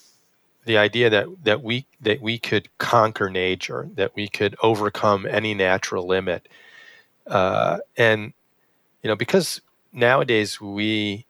[0.65, 5.53] the idea that that we that we could conquer nature, that we could overcome any
[5.53, 6.47] natural limit,
[7.27, 8.33] uh, and
[9.01, 9.61] you know because
[9.93, 11.25] nowadays we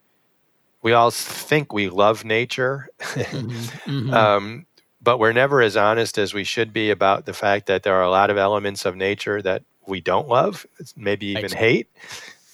[0.82, 3.50] we all think we love nature, mm-hmm,
[3.89, 4.13] mm-hmm.
[4.13, 4.65] Um,
[5.02, 8.04] but we're never as honest as we should be about the fact that there are
[8.04, 11.89] a lot of elements of nature that we don't love, maybe even hate,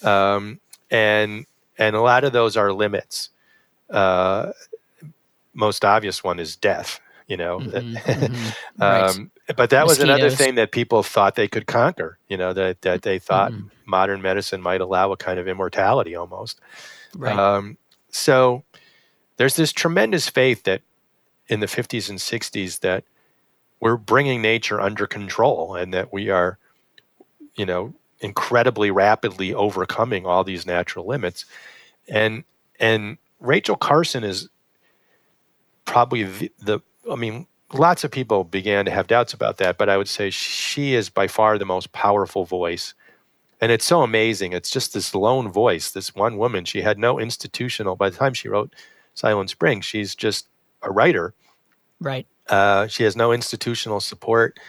[0.04, 1.46] um, and
[1.78, 3.30] and a lot of those are limits.
[3.90, 4.52] Uh,
[5.54, 7.00] most obvious one is death.
[7.28, 8.82] You know, mm-hmm, mm-hmm.
[8.82, 9.88] um, but that Mosquitoes.
[9.88, 12.18] was another thing that people thought they could conquer.
[12.28, 13.68] You know, that that they thought mm-hmm.
[13.86, 16.60] modern medicine might allow a kind of immortality almost.
[17.16, 17.38] Right.
[17.38, 17.78] Um,
[18.10, 18.64] so
[19.38, 20.82] there's this tremendous faith that
[21.48, 23.04] in the 50s and 60s that
[23.80, 26.58] we're bringing nature under control and that we are,
[27.56, 31.46] you know, incredibly rapidly overcoming all these natural limits,
[32.08, 32.44] and
[32.80, 34.48] and Rachel Carson is
[35.92, 36.80] probably the, the,
[37.12, 40.30] I mean, lots of people began to have doubts about that, but I would say
[40.30, 42.94] she is by far the most powerful voice.
[43.60, 44.54] And it's so amazing.
[44.54, 46.64] It's just this lone voice, this one woman.
[46.64, 48.74] She had no institutional, by the time she wrote
[49.16, 50.48] Silent Spring, she's just
[50.82, 51.34] a writer.
[52.00, 52.26] Right.
[52.48, 54.60] Uh, she has no institutional support.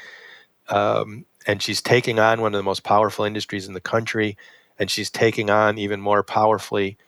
[0.68, 4.36] Um, and she's taking on one of the most powerful industries in the country.
[4.76, 6.98] And she's taking on even more powerfully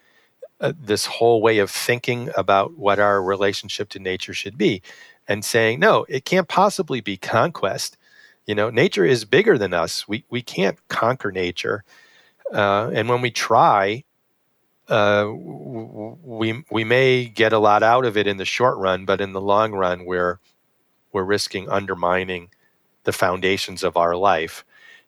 [0.60, 4.82] uh, this whole way of thinking about what our relationship to nature should be
[5.26, 7.96] and saying no it can't possibly be conquest.
[8.46, 10.06] You know nature is bigger than us.
[10.08, 11.84] We we can't conquer nature.
[12.52, 14.04] Uh, and when we try
[14.88, 19.20] uh, we we may get a lot out of it in the short run but
[19.20, 20.38] in the long run we're
[21.12, 22.50] we're risking undermining
[23.04, 24.64] the foundations of our life.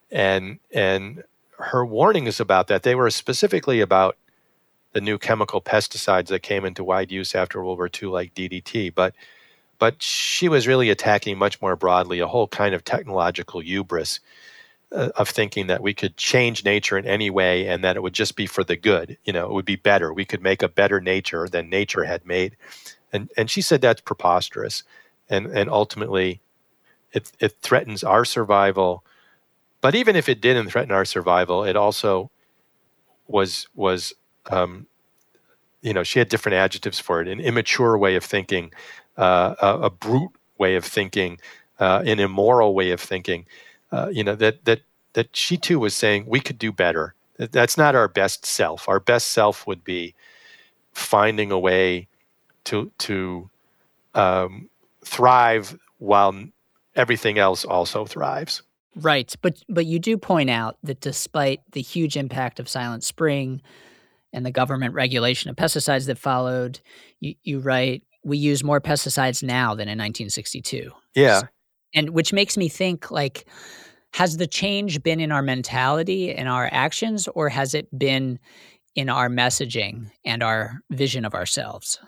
[0.09, 1.23] And and
[1.59, 2.83] her warnings about that.
[2.83, 4.17] They were specifically about
[4.97, 8.95] the new chemical pesticides that came into wide use after World War II, like DDT.
[8.95, 9.13] But
[9.77, 14.19] but she was really attacking much more broadly a whole kind of technological hubris
[14.91, 18.13] uh, of thinking that we could change nature in any way and that it would
[18.13, 19.19] just be for the good.
[19.23, 20.11] You know, it would be better.
[20.11, 22.57] We could make a better nature than nature had made.
[23.13, 24.81] And and she said that's preposterous.
[25.29, 26.41] And and ultimately
[27.13, 29.03] it it threatens our survival.
[29.79, 32.31] But even if it didn't threaten our survival, it also
[33.27, 34.15] was was
[34.47, 34.87] um,
[35.81, 38.71] you know, she had different adjectives for it, an immature way of thinking
[39.17, 41.39] uh, a, a, brute way of thinking,
[41.79, 43.45] uh, an immoral way of thinking.
[43.91, 44.81] Uh, you know that that
[45.13, 47.13] that she too was saying we could do better.
[47.37, 48.89] That's not our best self.
[48.89, 50.13] Our best self would be
[50.91, 52.07] finding a way
[52.65, 53.49] to to
[54.13, 54.69] um,
[55.05, 56.35] thrive while
[56.95, 58.61] everything else also thrives.
[58.95, 63.61] Right, but but you do point out that despite the huge impact of Silent Spring
[64.33, 66.79] and the government regulation of pesticides that followed,
[67.19, 70.91] you, you write we use more pesticides now than in 1962.
[71.15, 71.43] Yeah,
[71.93, 73.45] and which makes me think like
[74.13, 78.39] has the change been in our mentality and our actions or has it been
[78.95, 81.99] in our messaging and our vision of ourselves?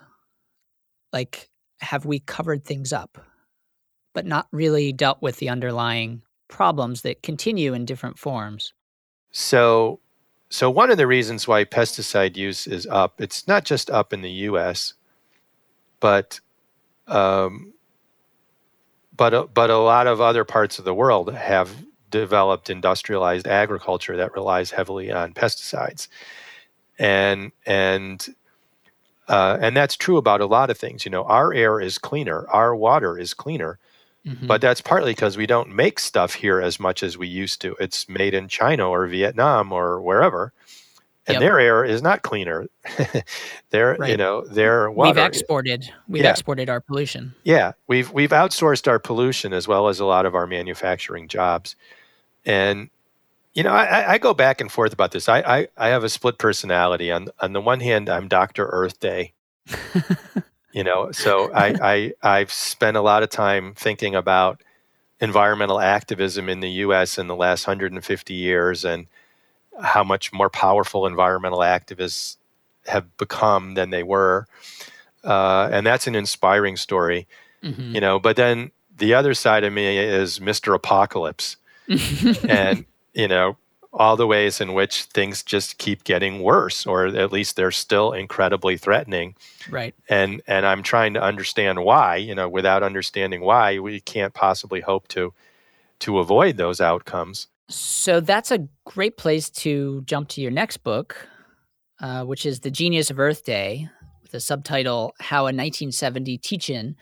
[1.14, 1.50] Like
[1.82, 3.18] have we covered things up
[4.14, 8.74] but not really dealt with the underlying problems that continue in different forms?
[9.32, 10.00] So
[10.50, 14.22] so one of the reasons why pesticide use is up it's not just up in
[14.22, 14.94] the us
[16.00, 16.40] but
[17.08, 17.74] um,
[19.16, 24.34] but but a lot of other parts of the world have developed industrialized agriculture that
[24.34, 26.08] relies heavily on pesticides,
[26.98, 28.34] and and
[29.28, 31.06] uh, and that's true about a lot of things.
[31.06, 33.78] You know, our air is cleaner, our water is cleaner,
[34.26, 34.48] mm-hmm.
[34.48, 37.76] but that's partly because we don't make stuff here as much as we used to.
[37.80, 40.54] It's made in China or Vietnam or wherever,
[41.28, 41.42] and yep.
[41.42, 42.68] their air is not cleaner.
[43.70, 44.10] their right.
[44.10, 45.20] you know their water.
[45.20, 46.32] We've exported we've yeah.
[46.32, 47.36] exported our pollution.
[47.44, 51.76] Yeah, we've we've outsourced our pollution as well as a lot of our manufacturing jobs,
[52.46, 52.90] and
[53.54, 55.30] you know I, I go back and forth about this.
[55.30, 57.12] I, I I have a split personality.
[57.12, 59.34] On on the one hand, I'm Doctor Earth Day.
[60.72, 64.62] you know, so I I I've spent a lot of time thinking about
[65.20, 67.18] environmental activism in the U.S.
[67.18, 69.08] in the last 150 years and
[69.82, 72.38] how much more powerful environmental activists
[72.88, 74.48] have become than they were.
[75.24, 77.28] Uh, and that's an inspiring story,
[77.62, 77.96] mm-hmm.
[77.96, 78.20] you know.
[78.20, 80.74] But then the other side of me is Mr.
[80.74, 81.58] Apocalypse,
[82.48, 83.58] and you know
[83.92, 88.14] all the ways in which things just keep getting worse, or at least they're still
[88.14, 89.36] incredibly threatening.
[89.70, 89.96] Right.
[90.08, 92.18] And and I'm trying to understand why.
[92.18, 95.34] You know, without understanding why, we can't possibly hope to
[96.00, 97.48] to avoid those outcomes.
[97.70, 101.28] So that's a great place to jump to your next book,
[102.00, 103.90] uh, which is The Genius of Earth Day,
[104.22, 106.96] with the subtitle How a 1970 Teach In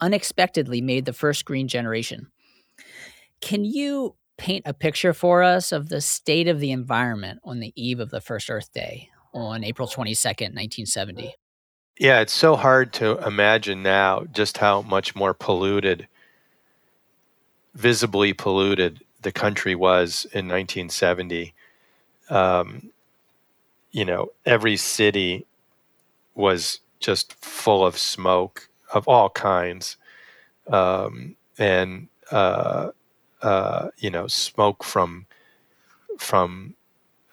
[0.00, 2.28] Unexpectedly Made the First Green Generation.
[3.40, 7.72] Can you paint a picture for us of the state of the environment on the
[7.76, 11.34] eve of the first Earth Day on April 22nd, 1970?
[11.98, 16.08] Yeah, it's so hard to imagine now just how much more polluted,
[17.74, 21.54] visibly polluted the country was in 1970.
[22.30, 22.90] Um,
[23.92, 25.46] you know, every city
[26.34, 29.96] was just full of smoke of all kinds,
[30.68, 32.90] um, and uh,
[33.44, 35.26] uh, you know, smoke from
[36.18, 36.74] from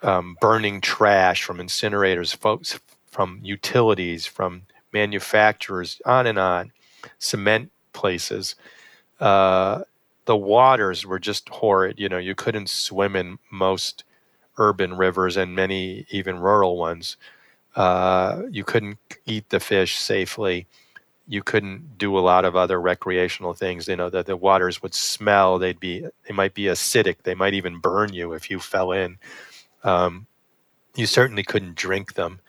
[0.02, 2.78] um, burning trash, from incinerators, folks,
[3.10, 6.72] from utilities, from manufacturers, on and on,
[7.18, 8.56] cement places.
[9.20, 9.82] Uh,
[10.26, 11.98] the waters were just horrid.
[11.98, 14.04] You know, you couldn't swim in most
[14.58, 17.16] urban rivers and many even rural ones.
[17.76, 20.66] Uh, you couldn't eat the fish safely.
[21.32, 23.88] You couldn't do a lot of other recreational things.
[23.88, 25.58] You know, that the waters would smell.
[25.58, 27.22] They'd be, they might be acidic.
[27.22, 29.18] They might even burn you if you fell in.
[29.82, 30.26] Um,
[30.94, 32.40] you certainly couldn't drink them.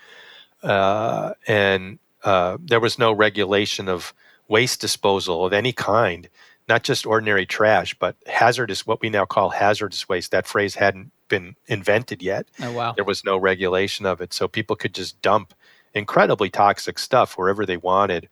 [0.62, 4.14] Uh, and uh, there was no regulation of
[4.48, 6.30] waste disposal of any kind
[6.68, 10.32] not just ordinary trash, but hazardous, what we now call hazardous waste.
[10.32, 12.48] That phrase hadn't been invented yet.
[12.62, 12.94] Oh, wow.
[12.94, 14.34] There was no regulation of it.
[14.34, 15.54] So people could just dump
[15.94, 18.30] incredibly toxic stuff wherever they wanted.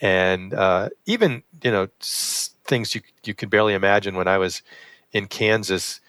[0.00, 4.62] And uh, even, you know, things you, you could barely imagine when I was
[5.12, 6.00] in Kansas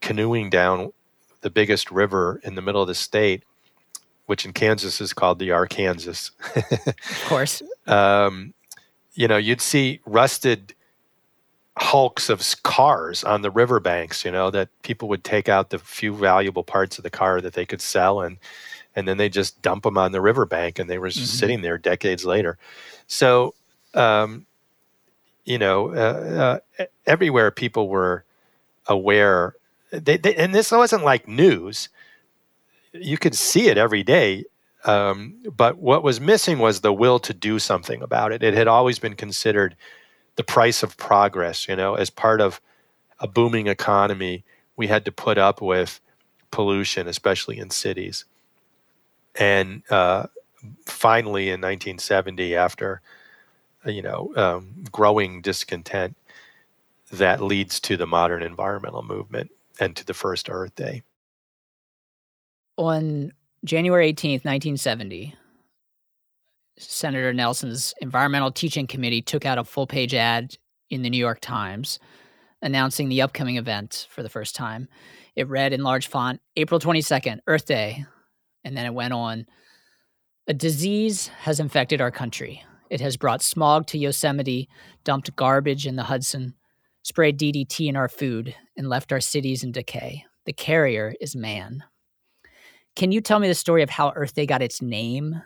[0.00, 0.92] canoeing down
[1.40, 3.44] the biggest river in the middle of the state,
[4.26, 6.30] which in Kansas is called the Arkansas.
[6.56, 7.62] of course.
[7.86, 8.54] Um,
[9.14, 10.74] you know, you'd see rusted
[11.78, 16.14] hulks of cars on the riverbanks, you know, that people would take out the few
[16.14, 18.36] valuable parts of the car that they could sell and
[18.94, 21.24] and then they just dump them on the riverbank and they were mm-hmm.
[21.24, 22.58] sitting there decades later.
[23.06, 23.54] So,
[23.94, 24.46] um,
[25.44, 28.24] you know, uh, uh, everywhere people were
[28.86, 29.54] aware,
[29.90, 31.88] they, they, and this wasn't like news.
[32.92, 34.44] You could see it every day.
[34.84, 38.42] Um, but what was missing was the will to do something about it.
[38.42, 39.76] It had always been considered
[40.36, 41.68] the price of progress.
[41.68, 42.60] You know, as part of
[43.20, 44.44] a booming economy,
[44.76, 46.00] we had to put up with
[46.50, 48.24] pollution, especially in cities.
[49.34, 50.26] And uh,
[50.86, 53.00] finally, in 1970, after
[53.86, 56.16] you know, um, growing discontent
[57.10, 61.02] that leads to the modern environmental movement and to the first Earth Day.
[62.78, 63.32] On
[63.64, 65.34] January 18th, 1970,
[66.78, 70.56] Senator Nelson's Environmental Teach-In Committee took out a full page ad
[70.90, 71.98] in the New York Times
[72.62, 74.88] announcing the upcoming event for the first time.
[75.34, 78.06] It read in large font April 22nd, Earth Day.
[78.64, 79.46] And then it went on
[80.46, 82.64] A disease has infected our country.
[82.90, 84.68] It has brought smog to Yosemite,
[85.04, 86.54] dumped garbage in the Hudson,
[87.02, 90.24] sprayed DDT in our food, and left our cities in decay.
[90.44, 91.84] The carrier is man.
[92.94, 95.40] Can you tell me the story of how Earth Day got its name,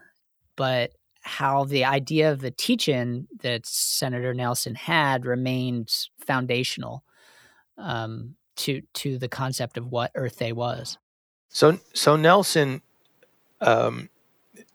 [0.57, 0.93] but
[1.23, 5.93] how the idea of the teach-in that Senator Nelson had remained
[6.25, 7.05] foundational
[7.79, 10.99] um, to to the concept of what Earth Day was?
[11.49, 12.83] So so Nelson,
[13.61, 14.09] um,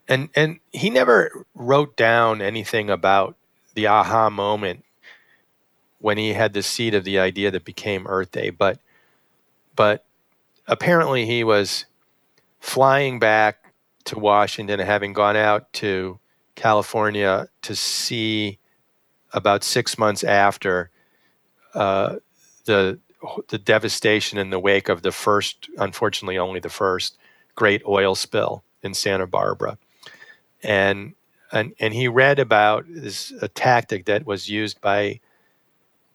[0.08, 3.36] and and he never wrote down anything about
[3.74, 4.84] the aha moment
[5.98, 8.78] when he had the seed of the idea that became Earth Day, but
[9.74, 10.04] but
[10.66, 11.86] apparently he was
[12.60, 13.72] flying back
[14.04, 16.18] to Washington having gone out to
[16.54, 18.58] California to see
[19.32, 20.90] about six months after
[21.74, 22.16] uh,
[22.64, 22.98] the
[23.48, 27.16] the devastation in the wake of the first, unfortunately, only the first
[27.54, 29.78] great oil spill in Santa Barbara,
[30.62, 31.14] and
[31.52, 35.20] and and he read about this a tactic that was used by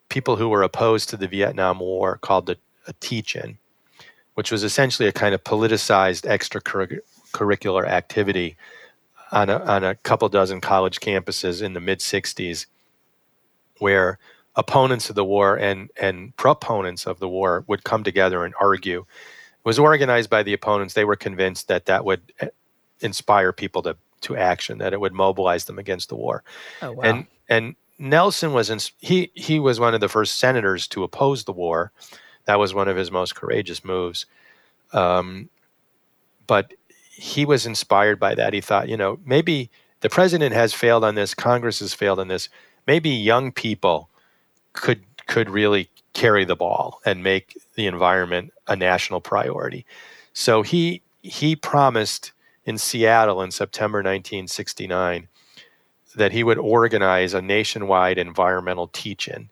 [0.10, 2.58] people who were opposed to the Vietnam War called the,
[2.88, 3.58] a teach-in,
[4.36, 8.56] which was essentially a kind of politicized extracurricular activity
[9.32, 12.66] on a, on a couple dozen college campuses in the mid 60s
[13.80, 14.18] where
[14.56, 19.06] opponents of the war and, and proponents of the war would come together and argue.
[19.68, 20.94] Was organized by the opponents.
[20.94, 22.48] They were convinced that that would eh,
[23.02, 26.46] inspire people to, to action, that it would mobilize them against the war.
[26.82, 27.04] Oh, wow.
[27.04, 31.44] And, and Nelson was in, he he was one of the first senators to oppose
[31.44, 31.92] the war.
[32.46, 34.26] That was one of his most courageous moves.
[34.94, 35.50] Um,
[36.48, 36.74] but
[37.12, 38.54] he was inspired by that.
[38.54, 42.30] He thought, you know, maybe the president has failed on this, Congress has failed on
[42.30, 42.48] this.
[42.88, 44.10] Maybe young people
[44.72, 49.86] could could really carry the ball and make the environment a national priority.
[50.34, 52.32] So he he promised
[52.66, 55.28] in Seattle in September 1969
[56.16, 59.50] that he would organize a nationwide environmental teach-in.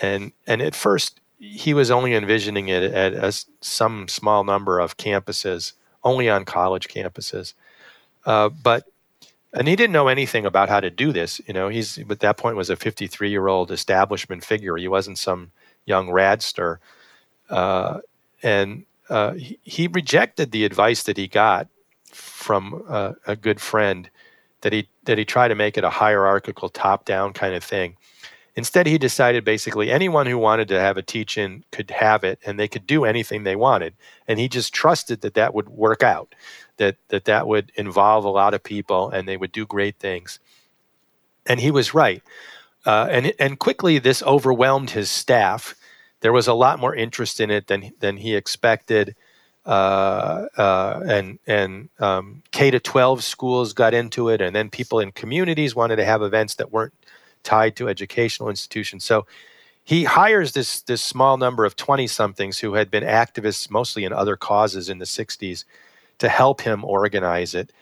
[0.00, 4.96] And and at first he was only envisioning it at a, some small number of
[4.96, 7.52] campuses, only on college campuses.
[8.24, 8.86] Uh, but
[9.52, 11.38] and he didn't know anything about how to do this.
[11.46, 14.78] You know, he's at that point was a 53 year old establishment figure.
[14.78, 15.52] He wasn't some
[15.86, 16.78] young radster,
[17.48, 18.00] uh,
[18.42, 21.68] and uh, he, he, rejected the advice that he got
[22.12, 24.10] from uh, a good friend
[24.62, 27.96] that he that he tried to make it a hierarchical top down kind of thing.
[28.56, 32.38] Instead, he decided basically anyone who wanted to have a teach in could have it
[32.46, 33.94] and they could do anything they wanted.
[34.26, 36.34] And he just trusted that that would work out,
[36.78, 40.40] that, that that would involve a lot of people and they would do great things.
[41.44, 42.22] And he was right.
[42.86, 45.74] Uh, and, and quickly, this overwhelmed his staff.
[46.20, 49.16] There was a lot more interest in it than, than he expected.
[49.66, 55.00] Uh, uh, and and um, K to 12 schools got into it, and then people
[55.00, 56.94] in communities wanted to have events that weren't
[57.42, 59.04] tied to educational institutions.
[59.04, 59.26] So
[59.82, 64.12] he hires this this small number of 20 somethings who had been activists mostly in
[64.12, 65.64] other causes in the 60s
[66.18, 67.72] to help him organize it,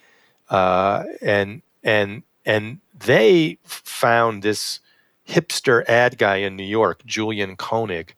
[0.48, 4.80] uh, and and and they found this
[5.28, 8.14] hipster ad guy in New York, Julian Koenig,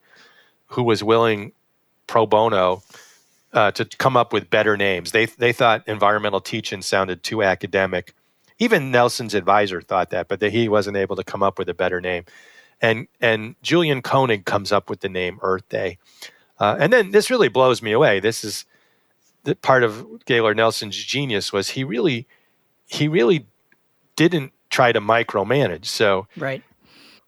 [0.66, 1.52] who was willing
[2.06, 2.82] pro bono
[3.52, 5.12] uh, to come up with better names.
[5.12, 8.12] They they thought environmental teach-in sounded too academic.
[8.58, 11.74] Even Nelson's advisor thought that, but that he wasn't able to come up with a
[11.74, 12.24] better name.
[12.80, 15.98] And and Julian Koenig comes up with the name Earth Day.
[16.58, 18.18] Uh, and then this really blows me away.
[18.20, 18.64] This is
[19.44, 22.26] the part of Gaylord Nelson's genius was he really
[22.86, 23.46] he really
[24.16, 25.86] didn't try to micromanage.
[25.86, 26.62] So right.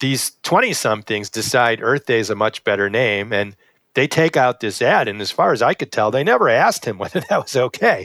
[0.00, 3.56] These 20 somethings decide Earth Day is a much better name and
[3.94, 6.84] they take out this ad, and as far as I could tell, they never asked
[6.84, 8.04] him whether that was okay.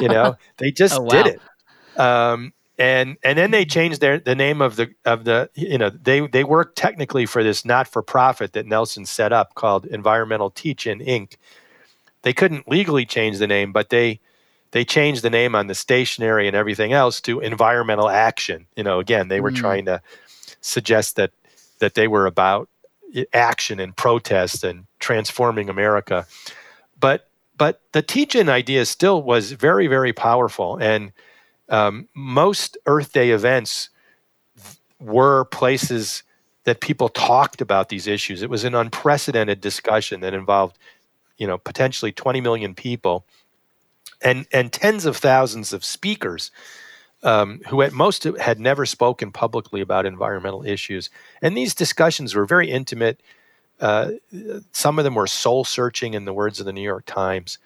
[0.00, 1.08] you know, they just oh, wow.
[1.10, 1.98] did it.
[1.98, 5.90] Um, and and then they changed their the name of the of the you know
[5.90, 10.50] they they worked technically for this not for profit that Nelson set up called Environmental
[10.50, 11.36] Teach-In Inc.
[12.22, 14.20] They couldn't legally change the name, but they
[14.70, 18.66] they changed the name on the stationery and everything else to Environmental Action.
[18.76, 19.56] You know, again, they were mm.
[19.56, 20.00] trying to
[20.60, 21.32] suggest that
[21.78, 22.68] that they were about
[23.32, 26.26] action and protest and transforming America.
[26.98, 31.12] But but the teach-in idea still was very very powerful, and
[31.68, 33.90] um, most Earth Day events
[35.00, 36.22] were places
[36.64, 38.42] that people talked about these issues.
[38.42, 40.76] It was an unprecedented discussion that involved,
[41.38, 43.24] you know, potentially 20 million people
[44.22, 46.50] and and tens of thousands of speakers
[47.22, 51.10] um, who at most had never spoken publicly about environmental issues.
[51.42, 53.20] And these discussions were very intimate.
[53.80, 54.12] Uh,
[54.72, 57.58] some of them were soul searching, in the words of the New York Times.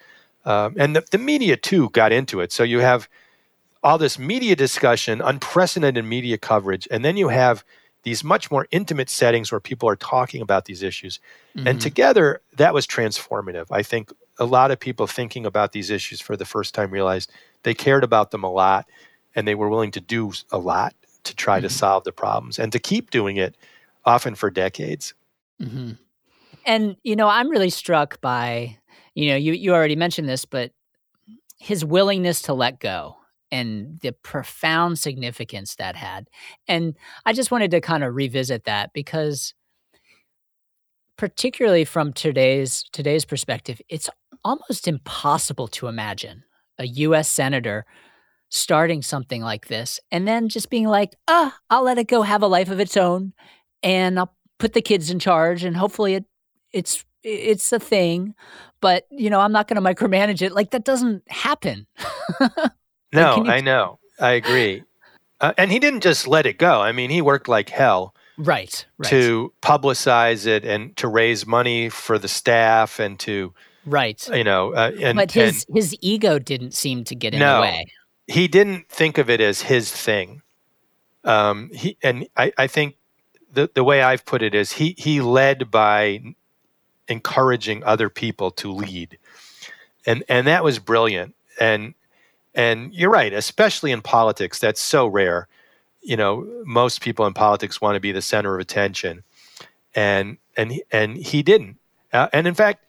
[0.45, 2.51] Um, and the, the media, too, got into it.
[2.51, 3.09] So you have
[3.83, 7.63] all this media discussion, unprecedented media coverage, and then you have
[8.03, 11.19] these much more intimate settings where people are talking about these issues.
[11.55, 11.67] Mm-hmm.
[11.67, 13.65] And together, that was transformative.
[13.71, 17.31] I think a lot of people thinking about these issues for the first time realized
[17.63, 18.85] they cared about them a lot
[19.35, 21.67] and they were willing to do a lot to try mm-hmm.
[21.67, 23.55] to solve the problems and to keep doing it
[24.05, 25.13] often for decades.
[25.61, 25.91] Mm-hmm.
[26.65, 28.77] And, you know, I'm really struck by,
[29.13, 30.71] you know, you, you already mentioned this, but
[31.59, 33.17] his willingness to let go
[33.51, 36.29] and the profound significance that had.
[36.67, 39.53] And I just wanted to kind of revisit that because
[41.17, 44.09] particularly from today's today's perspective, it's
[44.43, 46.43] almost impossible to imagine
[46.77, 47.85] a US senator
[48.49, 52.41] starting something like this and then just being like, ah, I'll let it go have
[52.41, 53.33] a life of its own
[53.83, 56.25] and I'll put the kids in charge and hopefully it
[56.71, 58.35] it's it's a thing,
[58.81, 60.51] but you know, I'm not going to micromanage it.
[60.51, 61.87] Like that doesn't happen.
[63.11, 63.99] no, like, I know.
[64.19, 64.83] I agree.
[65.41, 66.81] Uh, and he didn't just let it go.
[66.81, 68.15] I mean, he worked like hell.
[68.37, 69.09] Right, right.
[69.09, 73.53] To publicize it and to raise money for the staff and to
[73.85, 77.39] right you know uh, and but his and, his ego didn't seem to get in
[77.39, 77.85] no, the way
[78.27, 80.41] he didn't think of it as his thing.
[81.23, 82.95] Um, he and I, I think
[83.51, 86.21] the the way I've put it is he he led by
[87.07, 89.17] encouraging other people to lead,
[90.05, 91.35] and and that was brilliant.
[91.59, 91.93] And
[92.53, 95.47] and you're right, especially in politics, that's so rare.
[96.01, 99.23] You know, most people in politics want to be the center of attention,
[99.95, 101.77] and and and he didn't.
[102.13, 102.85] Uh, and in fact,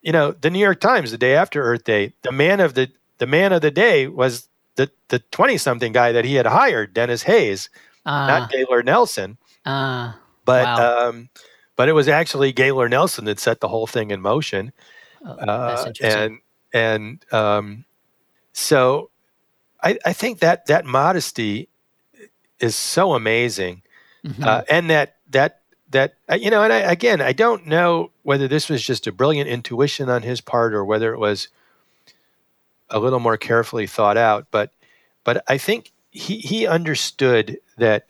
[0.00, 2.90] you know, the New York Times, the day after Earth Day, the man of the
[3.18, 6.94] the man of the day was the the twenty something guy that he had hired,
[6.94, 7.68] Denis Hayes,
[8.06, 9.38] uh, not Gaylord Nelson.
[9.64, 10.12] Uh,
[10.44, 11.08] but wow.
[11.08, 11.28] um,
[11.76, 14.72] but it was actually Gaylord Nelson that set the whole thing in motion.
[15.24, 16.38] Oh, uh, and
[16.72, 17.84] and um,
[18.52, 19.10] so
[19.82, 21.68] I, I think that that modesty
[22.58, 23.82] is so amazing,
[24.24, 24.42] mm-hmm.
[24.42, 25.60] uh, and that that
[25.90, 29.12] that uh, you know, and I, again, I don't know whether this was just a
[29.12, 31.48] brilliant intuition on his part or whether it was
[32.90, 34.46] a little more carefully thought out.
[34.50, 34.70] But
[35.24, 38.06] but I think he he understood that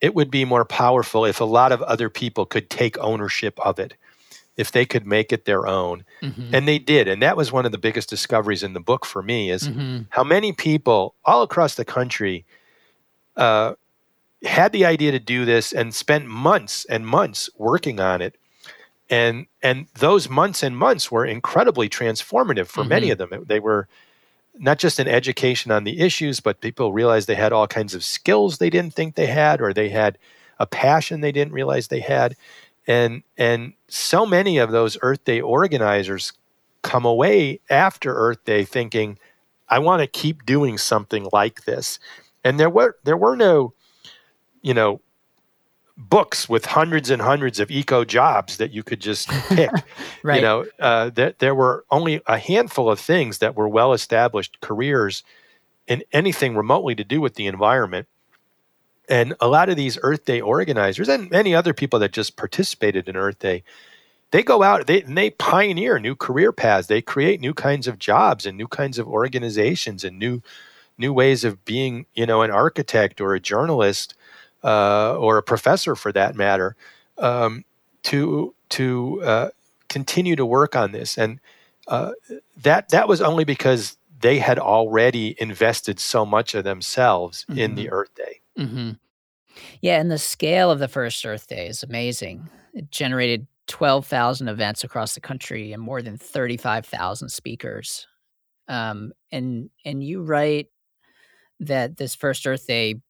[0.00, 3.78] it would be more powerful if a lot of other people could take ownership of
[3.78, 3.94] it,
[4.56, 6.04] if they could make it their own.
[6.22, 6.54] Mm-hmm.
[6.54, 7.06] And they did.
[7.06, 10.02] And that was one of the biggest discoveries in the book for me is mm-hmm.
[10.10, 12.44] how many people all across the country
[13.36, 13.74] uh,
[14.42, 18.36] had the idea to do this and spent months and months working on it
[19.08, 22.88] and and those months and months were incredibly transformative for mm-hmm.
[22.88, 23.86] many of them they were
[24.58, 28.04] not just an education on the issues, but people realized they had all kinds of
[28.04, 30.18] skills they didn't think they had, or they had
[30.58, 32.36] a passion they didn't realize they had.
[32.86, 36.32] And and so many of those Earth Day organizers
[36.82, 39.18] come away after Earth Day thinking,
[39.68, 41.98] I want to keep doing something like this.
[42.44, 43.72] And there were there were no,
[44.60, 45.00] you know,
[45.96, 49.70] books with hundreds and hundreds of eco jobs that you could just pick.
[50.22, 50.36] right.
[50.36, 54.60] You know, uh, there, there were only a handful of things that were well established
[54.60, 55.22] careers
[55.86, 58.08] in anything remotely to do with the environment.
[59.08, 63.08] And a lot of these Earth Day organizers and many other people that just participated
[63.08, 63.62] in Earth Day,
[64.30, 66.86] they go out they, and they pioneer new career paths.
[66.86, 70.40] They create new kinds of jobs and new kinds of organizations and new
[70.98, 74.14] new ways of being, you know, an architect or a journalist
[74.64, 76.76] uh, or a professor for that matter,
[77.18, 77.64] um,
[78.04, 79.48] to to uh,
[79.88, 81.18] continue to work on this.
[81.18, 81.40] And
[81.88, 82.12] uh,
[82.56, 87.58] that that was only because they had already invested so much of themselves mm-hmm.
[87.58, 87.94] in the mm-hmm.
[87.94, 88.40] Earth Day.
[88.58, 88.90] Mm-hmm.
[89.80, 92.48] Yeah, and the scale of the first Earth Day is amazing.
[92.72, 98.06] It generated 12,000 events across the country and more than 35,000 speakers.
[98.68, 100.68] Um, and and you write
[101.60, 103.00] that this first Earth Day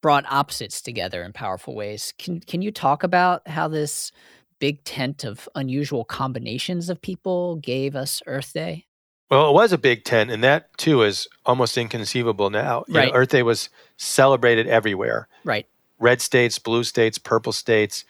[0.00, 2.14] brought opposites together in powerful ways.
[2.18, 4.12] Can can you talk about how this
[4.58, 8.86] big tent of unusual combinations of people gave us Earth Day?
[9.30, 12.84] Well, it was a big tent, and that too is almost inconceivable now.
[12.88, 13.12] You right.
[13.12, 15.28] Know, Earth Day was celebrated everywhere.
[15.44, 15.66] Right.
[15.98, 18.04] Red states, blue states, purple states.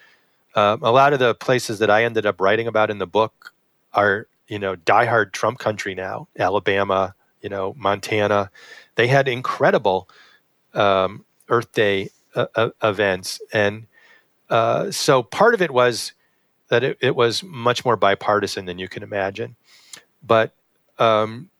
[0.54, 3.52] Um, a lot of the places that I ended up writing about in the book
[3.92, 6.28] are, you know, diehard Trump country now.
[6.38, 8.50] Alabama, you know, Montana.
[8.94, 10.08] They had incredible
[10.74, 13.40] um, Earth Day uh, events.
[13.52, 13.86] And
[14.48, 16.12] uh, so part of it was
[16.68, 19.56] that it, it, was much more bipartisan than you can imagine.
[20.22, 20.54] But
[20.98, 21.50] um,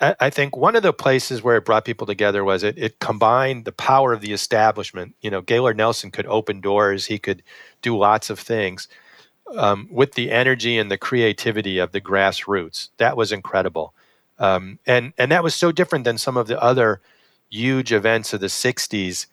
[0.00, 2.98] I, I, think one of the places where it brought people together was it, it
[2.98, 5.14] combined the power of the establishment.
[5.20, 7.42] You know, Gaylord Nelson could open doors, he could
[7.82, 8.88] do lots of things.
[9.56, 13.94] Um, with the energy and the creativity of the grassroots, that was incredible,
[14.40, 17.00] um, and and that was so different than some of the other
[17.50, 19.26] huge events of the '60s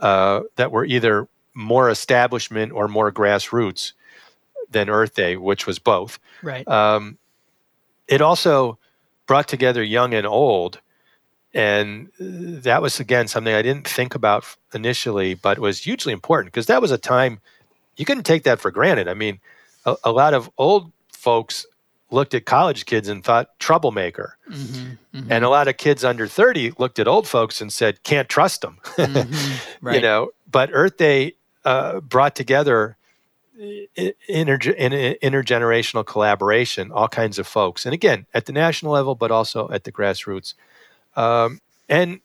[0.00, 3.92] uh, that were either more establishment or more grassroots
[4.70, 6.18] than Earth Day, which was both.
[6.42, 6.66] Right.
[6.68, 7.18] Um,
[8.06, 8.78] it also
[9.26, 10.80] brought together young and old,
[11.52, 16.66] and that was again something I didn't think about initially, but was hugely important because
[16.66, 17.40] that was a time
[17.96, 19.08] you couldn't take that for granted.
[19.08, 19.40] I mean,
[19.84, 21.66] a, a lot of old folks
[22.10, 24.36] looked at college kids and thought troublemaker.
[24.50, 25.32] Mm-hmm, mm-hmm.
[25.32, 28.62] And a lot of kids under 30 looked at old folks and said, can't trust
[28.62, 28.78] them.
[28.98, 29.96] Mm-hmm, right.
[29.96, 31.34] you know, but Earth Day
[31.64, 32.96] uh, brought together
[33.58, 37.84] interge- intergenerational collaboration, all kinds of folks.
[37.84, 40.54] And again, at the national level, but also at the grassroots.
[41.16, 42.20] Um, and,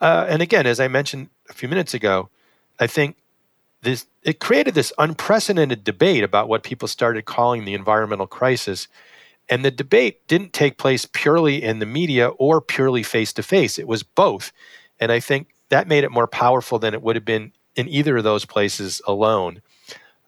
[0.00, 2.28] uh, and again, as I mentioned a few minutes ago,
[2.80, 3.16] I think
[3.82, 8.88] this, it created this unprecedented debate about what people started calling the environmental crisis
[9.48, 13.78] and the debate didn't take place purely in the media or purely face to face.
[13.78, 14.52] It was both.
[15.00, 18.16] And I think that made it more powerful than it would have been in either
[18.16, 19.60] of those places alone.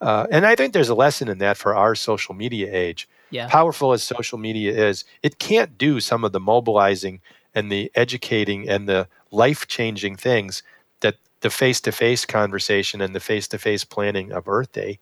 [0.01, 3.09] Uh, and I think there's a lesson in that for our social media age.
[3.31, 3.47] Yeah.
[3.47, 7.19] Powerful as social media is, it can't do some of the mobilizing
[7.55, 10.61] and the educating and the life changing things
[10.99, 14.99] that the face to face conversation and the face to face planning of Earth Day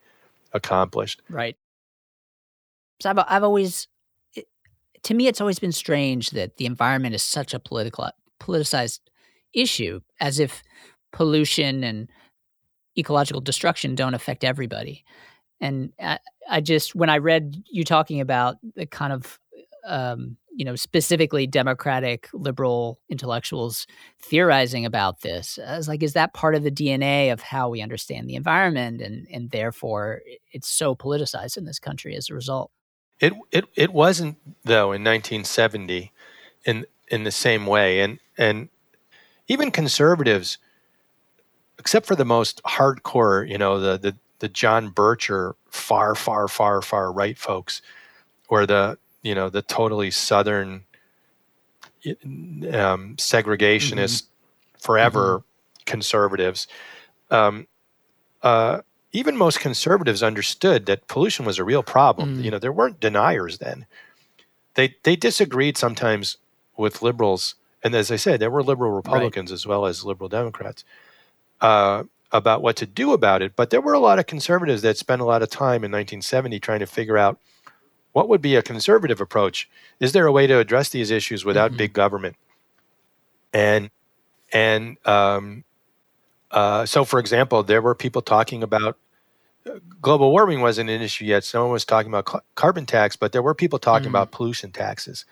[0.52, 1.20] accomplished.
[1.28, 1.56] Right.
[3.00, 3.88] So I've, I've always
[5.02, 9.00] to me, it's always been strange that the environment is such a political politicized
[9.54, 10.62] issue, as if
[11.12, 12.08] pollution and
[12.98, 15.04] ecological destruction don't affect everybody.
[15.60, 16.18] And I,
[16.48, 19.38] I just, when I read you talking about the kind of,
[19.86, 23.86] um, you know, specifically democratic liberal intellectuals
[24.22, 27.82] theorizing about this, I was like, is that part of the DNA of how we
[27.82, 30.22] understand the environment, and and therefore
[30.52, 32.70] it's so politicized in this country as a result?
[33.20, 36.12] It it it wasn't though in 1970
[36.64, 38.68] in in the same way and and
[39.48, 40.58] even conservatives
[41.78, 46.82] except for the most hardcore, you know, the the the John Bircher far far far
[46.82, 47.82] far right folks
[48.48, 50.84] or the you know the totally southern
[52.06, 54.78] um, segregationist mm-hmm.
[54.78, 55.84] forever mm-hmm.
[55.84, 56.66] conservatives
[57.30, 57.66] um,
[58.42, 58.80] uh,
[59.16, 62.36] even most conservatives understood that pollution was a real problem.
[62.36, 62.44] Mm.
[62.44, 63.86] You know, there weren't deniers then.
[64.74, 66.36] They they disagreed sometimes
[66.76, 69.54] with liberals, and as I said, there were liberal Republicans right.
[69.54, 70.84] as well as liberal Democrats
[71.62, 73.56] uh, about what to do about it.
[73.56, 76.60] But there were a lot of conservatives that spent a lot of time in 1970
[76.60, 77.40] trying to figure out
[78.12, 79.68] what would be a conservative approach.
[79.98, 81.78] Is there a way to address these issues without mm-hmm.
[81.78, 82.36] big government?
[83.54, 83.88] And
[84.52, 85.64] and um,
[86.50, 88.98] uh, so, for example, there were people talking about
[90.00, 91.44] global warming wasn't an issue yet.
[91.44, 94.10] Someone was talking about cl- carbon tax, but there were people talking mm.
[94.10, 95.24] about pollution taxes.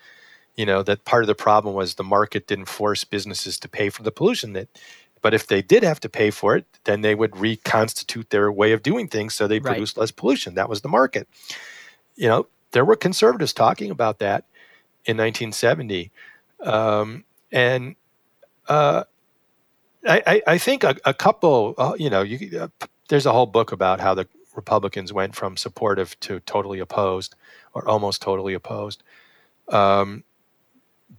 [0.55, 3.89] You know that part of the problem was the market didn't force businesses to pay
[3.89, 4.69] for the pollution that.
[5.21, 8.73] But if they did have to pay for it, then they would reconstitute their way
[8.73, 9.71] of doing things so they right.
[9.71, 10.53] produced less pollution.
[10.53, 11.27] That was the market.
[12.15, 14.45] You know, there were conservatives talking about that
[15.05, 16.11] in 1970,
[16.61, 17.95] um, and
[18.67, 19.05] uh,
[20.07, 22.67] I, I, think a, a couple, uh, you know, you, uh,
[23.09, 27.35] there's a whole book about how the Republicans went from supportive to totally opposed,
[27.73, 29.03] or almost totally opposed.
[29.69, 30.23] Um,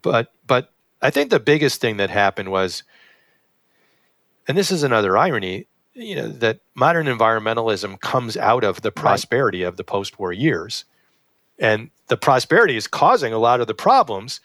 [0.03, 0.73] but but
[1.03, 2.83] I think the biggest thing that happened was,
[4.49, 9.63] and this is another irony, you know, that modern environmentalism comes out of the prosperity
[9.63, 9.69] right.
[9.69, 10.85] of the post-war years,
[11.59, 14.41] and the prosperity is causing a lot of the problems,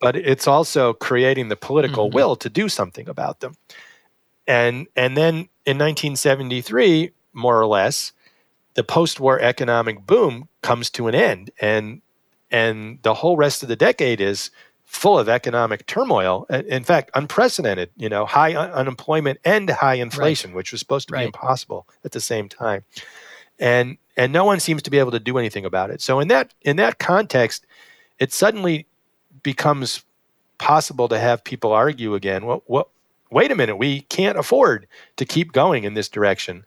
[0.00, 2.16] but it's also creating the political mm-hmm.
[2.16, 3.56] will to do something about them
[4.46, 8.12] and and then in 1973 more or less
[8.74, 12.00] the post-war economic boom comes to an end and
[12.50, 14.50] and the whole rest of the decade is
[14.84, 20.50] full of economic turmoil in fact unprecedented you know high un- unemployment and high inflation
[20.50, 20.56] right.
[20.56, 21.22] which was supposed to right.
[21.22, 22.84] be impossible at the same time
[23.58, 26.28] and and no one seems to be able to do anything about it so in
[26.28, 27.66] that in that context
[28.20, 28.86] it suddenly
[29.42, 30.04] becomes
[30.58, 32.88] possible to have people argue again what what
[33.30, 36.64] wait a minute, we can't afford to keep going in this direction.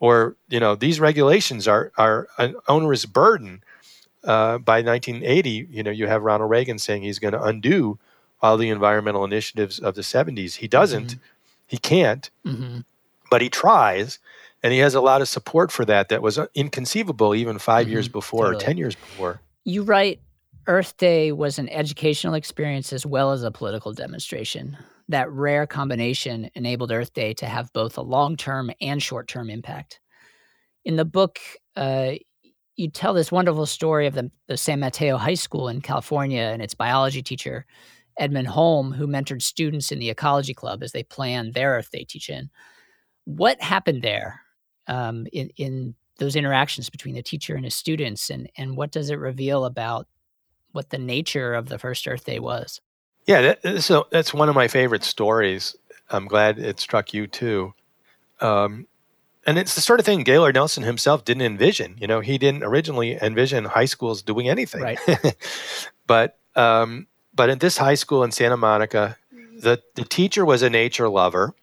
[0.00, 3.62] Or, you know, these regulations are, are an onerous burden.
[4.24, 7.98] Uh, by 1980, you know, you have Ronald Reagan saying he's going to undo
[8.40, 10.56] all the environmental initiatives of the 70s.
[10.56, 11.08] He doesn't.
[11.08, 11.20] Mm-hmm.
[11.66, 12.80] He can't, mm-hmm.
[13.30, 14.18] but he tries,
[14.62, 16.08] and he has a lot of support for that.
[16.08, 17.92] That was uh, inconceivable even 5 mm-hmm.
[17.92, 18.62] years before totally.
[18.62, 19.40] or ten years before.
[19.64, 20.20] You write
[20.66, 24.76] Earth Day was an educational experience as well as a political demonstration.
[25.12, 29.50] That rare combination enabled Earth Day to have both a long term and short term
[29.50, 30.00] impact.
[30.86, 31.38] In the book,
[31.76, 32.12] uh,
[32.76, 36.62] you tell this wonderful story of the, the, San Mateo High School in California and
[36.62, 37.66] its biology teacher,
[38.18, 42.04] Edmund Holm, who mentored students in the Ecology Club as they planned their Earth Day
[42.04, 42.48] teach in.
[43.24, 44.40] What happened there
[44.86, 49.10] um, in, in those interactions between the teacher and his students, and, and what does
[49.10, 50.08] it reveal about
[50.72, 52.80] what the nature of the first Earth Day was.
[53.26, 55.76] Yeah, that, so that's one of my favorite stories.
[56.10, 57.74] I'm glad it struck you too.
[58.40, 58.86] Um,
[59.46, 61.96] and it's the sort of thing Gaylord Nelson himself didn't envision.
[62.00, 64.82] You know, he didn't originally envision high schools doing anything.
[64.82, 64.98] Right.
[66.06, 69.16] but um, but in this high school in Santa Monica,
[69.58, 71.54] the the teacher was a nature lover.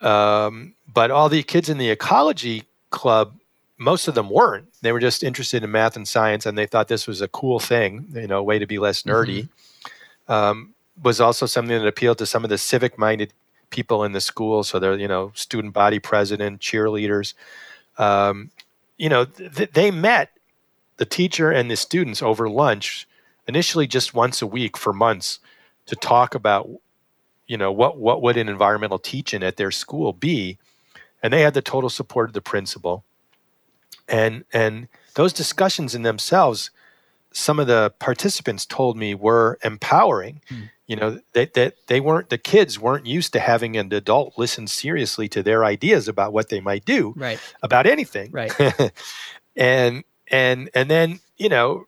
[0.00, 3.34] Um, but all the kids in the ecology club
[3.82, 4.68] most of them weren't.
[4.80, 7.58] They were just interested in math and science, and they thought this was a cool
[7.58, 9.40] thing, you know, a way to be less nerdy.
[9.40, 9.52] Mm-hmm.
[10.32, 13.32] Um, was also something that appealed to some of the civic-minded
[13.70, 14.62] people in the school.
[14.62, 17.34] So they're, you know, student body president, cheerleaders.
[17.98, 18.50] Um,
[18.96, 20.30] you know, th- they met
[20.96, 23.08] the teacher and the students over lunch,
[23.46, 25.40] initially just once a week for months,
[25.86, 26.68] to talk about,
[27.46, 30.58] you know, what what would an environmental teaching at their school be,
[31.22, 33.04] and they had the total support of the principal
[34.08, 36.70] and and those discussions in themselves
[37.32, 40.70] some of the participants told me were empowering mm.
[40.86, 44.66] you know that that they weren't the kids weren't used to having an adult listen
[44.66, 47.40] seriously to their ideas about what they might do right.
[47.62, 48.52] about anything right
[49.56, 51.86] and and and then you know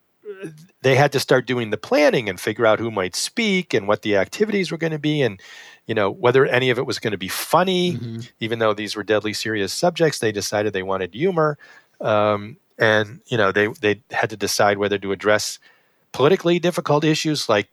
[0.82, 4.02] they had to start doing the planning and figure out who might speak and what
[4.02, 5.40] the activities were going to be and
[5.86, 8.20] you know whether any of it was going to be funny mm-hmm.
[8.40, 11.58] even though these were deadly serious subjects they decided they wanted humor
[12.00, 15.58] um, and you know they they had to decide whether to address
[16.12, 17.68] politically difficult issues like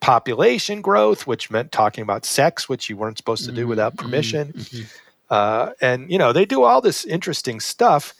[0.00, 3.96] population growth, which meant talking about sex, which you weren't supposed to do mm-hmm, without
[3.96, 4.52] permission.
[4.52, 4.82] Mm-hmm.
[5.30, 8.14] Uh, and you know they do all this interesting stuff.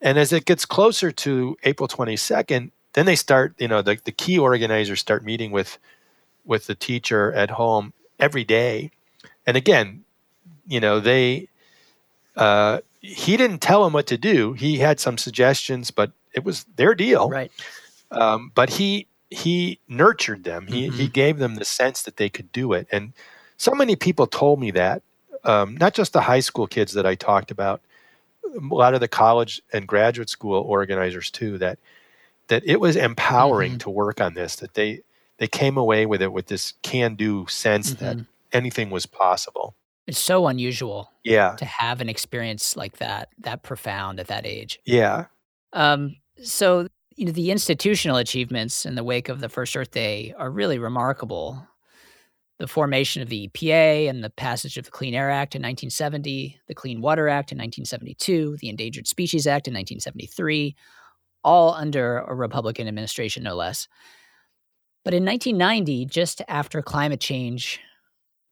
[0.00, 4.12] And as it gets closer to April 22nd, then they start, you know, the, the
[4.12, 5.78] key organizers start meeting with
[6.44, 8.90] with the teacher at home every day.
[9.46, 10.04] And again,
[10.66, 11.48] you know, they
[12.36, 14.52] uh, he didn't tell them what to do.
[14.52, 17.28] He had some suggestions, but it was their deal.
[17.28, 17.50] Right.
[18.10, 20.66] Um, but he he nurtured them.
[20.66, 20.96] He mm-hmm.
[20.96, 22.86] he gave them the sense that they could do it.
[22.92, 23.12] And
[23.56, 25.02] so many people told me that.
[25.44, 27.80] Um, not just the high school kids that I talked about,
[28.44, 31.58] a lot of the college and graduate school organizers too.
[31.58, 31.78] That
[32.48, 33.78] that it was empowering mm-hmm.
[33.78, 34.56] to work on this.
[34.56, 35.02] That they
[35.38, 38.04] they came away with it with this can do sense mm-hmm.
[38.04, 39.74] that anything was possible.
[40.06, 41.10] It's so unusual.
[41.24, 41.56] Yeah.
[41.56, 44.78] To have an experience like that, that profound at that age.
[44.84, 45.26] Yeah.
[45.72, 50.34] Um, so, you know, the institutional achievements in the wake of the first Earth Day
[50.38, 51.66] are really remarkable.
[52.58, 56.58] The formation of the EPA and the passage of the Clean Air Act in 1970,
[56.68, 60.74] the Clean Water Act in 1972, the Endangered Species Act in 1973,
[61.44, 63.88] all under a Republican administration, no less.
[65.04, 67.80] But in 1990, just after climate change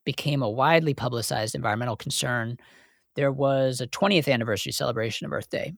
[0.05, 2.57] became a widely publicized environmental concern,
[3.15, 5.73] there was a 20th anniversary celebration of Earth Day.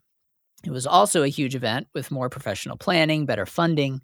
[0.64, 4.02] It was also a huge event with more professional planning, better funding,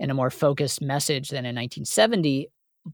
[0.00, 2.48] and a more focused message than in 1970,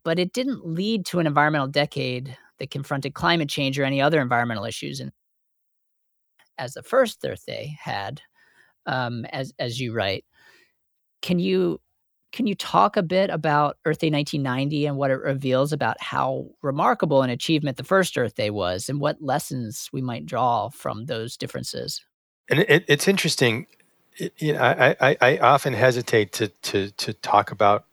[0.04, 4.20] but it didn't lead to an environmental decade that confronted climate change or any other
[4.20, 5.00] environmental issues.
[5.00, 5.12] And
[6.58, 8.20] as the first Earth Day had,
[8.86, 10.24] um, as as you write,
[11.22, 11.80] can you
[12.33, 16.47] can you talk a bit about Earth Day 1990 and what it reveals about how
[16.62, 21.07] remarkable an achievement the first Earth Day was and what lessons we might draw from
[21.07, 22.05] those differences?
[22.49, 23.66] And it, it's interesting.
[24.16, 27.87] It, you know, I, I, I, often hesitate to, to, to talk about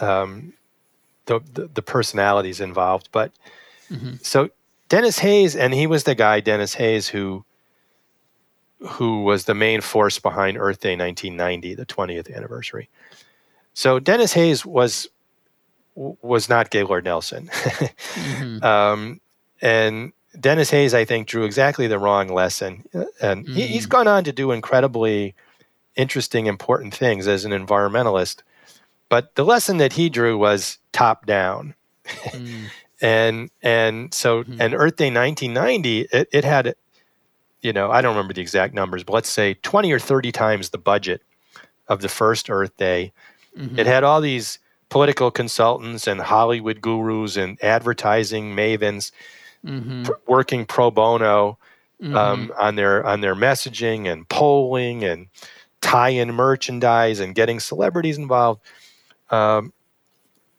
[0.00, 0.52] um,
[1.26, 3.08] the, the, the, personalities involved.
[3.12, 3.32] But
[3.90, 4.14] mm-hmm.
[4.20, 4.50] so
[4.88, 7.44] Denis Hayes, and he was the guy, Denis Hayes, who
[8.88, 12.88] who was the main force behind Earth Day 1990, the 20th anniversary.
[13.74, 15.08] So Denis Hayes was
[15.94, 18.64] was not Gaylord Nelson, mm-hmm.
[18.64, 19.20] um,
[19.60, 22.84] and Denis Hayes, I think, drew exactly the wrong lesson,
[23.20, 23.54] and mm-hmm.
[23.54, 25.34] he, he's gone on to do incredibly
[25.96, 28.42] interesting, important things as an environmentalist.
[29.08, 32.64] But the lesson that he drew was top down, mm.
[33.02, 34.60] and and so mm-hmm.
[34.60, 36.74] and Earth Day 1990, it, it had,
[37.60, 40.70] you know, I don't remember the exact numbers, but let's say 20 or 30 times
[40.70, 41.22] the budget
[41.88, 43.12] of the first Earth Day
[43.58, 43.78] Mm-hmm.
[43.78, 49.10] It had all these political consultants and Hollywood gurus and advertising mavens
[49.64, 50.02] Mm-hmm.
[50.02, 51.56] pr- working pro bono
[52.02, 52.16] Mhm.
[52.16, 55.28] um, on their on their messaging and polling and
[55.80, 58.60] tie-in merchandise and getting celebrities involved.
[59.30, 59.72] Um,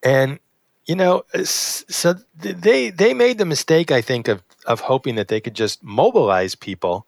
[0.01, 0.39] and
[0.85, 5.41] you know, so they they made the mistake, I think, of of hoping that they
[5.41, 7.05] could just mobilize people,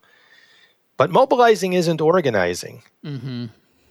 [0.98, 2.82] but mobilizing isn't organizing.
[3.02, 3.48] Mhm.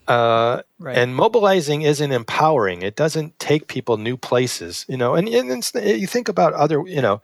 [0.08, 0.98] Uh, Right.
[0.98, 2.82] and mobilizing isn't empowering.
[2.82, 5.16] It doesn't take people new places, you know.
[5.16, 7.22] And, and it's, you think about other, you know,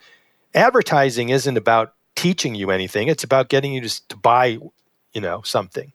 [0.55, 3.07] advertising isn't about teaching you anything.
[3.07, 4.57] It's about getting you to, to buy,
[5.13, 5.91] you know, something.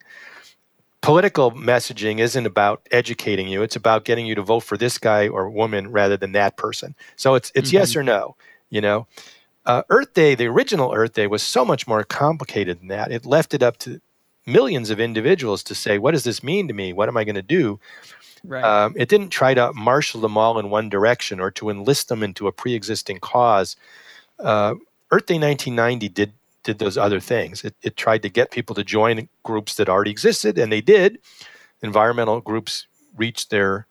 [1.01, 3.63] Political messaging isn't about educating you.
[3.63, 6.95] It's about getting you to vote for this guy or woman rather than that person.
[7.17, 8.37] So it's it's yes or no,
[8.71, 9.07] you know.
[9.65, 13.13] Uh, Earth Day, the original Earth Day, was so much more complicated than that.
[13.13, 14.01] It left it up to
[14.47, 16.93] millions of individuals to say, "What does this mean to me?
[16.93, 17.79] What am I going to do?"
[18.45, 18.65] right.
[18.65, 22.23] Um, it didn't try to marshal them all in one direction or to enlist them
[22.23, 23.77] into a pre-existing cause.
[24.39, 24.75] Uh,
[25.11, 26.33] Earth Day 1990 did
[26.63, 27.63] did those other things.
[27.65, 31.19] It, it tried to get people to join groups that already existed, and they did.
[31.83, 32.87] Environmental groups
[33.17, 33.87] reached their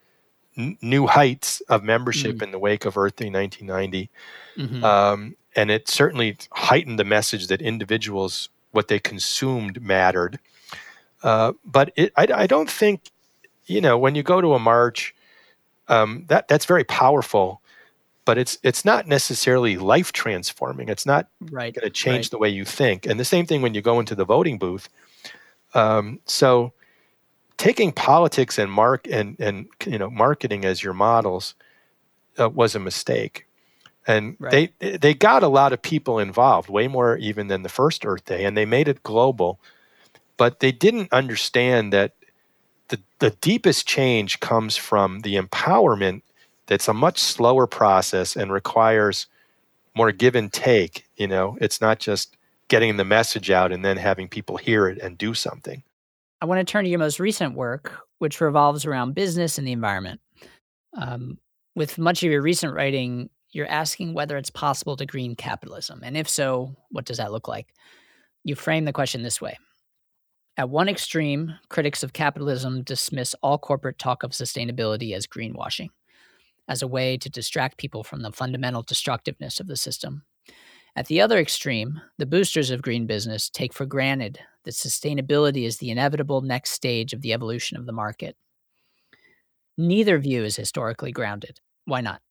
[0.57, 4.09] n- new heights of membership in the wake of Earth Day 1990,
[4.57, 4.83] Mhm.
[4.83, 10.39] um, and it certainly heightened the message that individuals what they consumed mattered.
[11.23, 13.09] Uh, but it, I, I don't think
[13.65, 15.15] you know when you go to a march
[15.87, 17.61] um, that that's very powerful
[18.25, 21.73] but it's it's not necessarily life transforming it's not right.
[21.73, 22.31] going to change Right.
[22.31, 24.89] the way you think and the same thing when you go into the voting booth
[25.73, 26.73] um, so
[27.57, 31.55] taking politics and mark and and you know marketing as your models
[32.39, 33.47] uh, was a mistake
[34.07, 34.73] and Right.
[34.79, 38.25] they they got a lot of people involved way more even than the first earth
[38.25, 39.59] day and they made it global
[40.37, 42.13] but they didn't understand that
[42.89, 46.21] the, the deepest change comes from the empowerment
[46.67, 49.27] that's a much slower process and requires
[49.95, 52.37] more give and take you know it's not just
[52.67, 55.83] getting the message out and then having people hear it and do something
[56.41, 59.71] I want to turn to your most recent work, which revolves around business and the
[59.71, 60.19] environment.
[60.95, 61.39] Um,
[61.75, 66.01] with much of your recent writing, you're asking whether it's possible to green capitalism.
[66.03, 67.73] And if so, what does that look like?
[68.43, 69.57] You frame the question this way
[70.57, 75.87] At one extreme, critics of capitalism dismiss all corporate talk of sustainability as greenwashing,
[76.67, 80.23] as a way to distract people from the fundamental destructiveness of the system.
[80.97, 85.77] At the other extreme, the boosters of green business take for granted that sustainability is
[85.77, 88.35] the inevitable next stage of the evolution of the market.
[89.77, 91.61] Neither view is historically grounded.
[91.85, 92.21] Why not?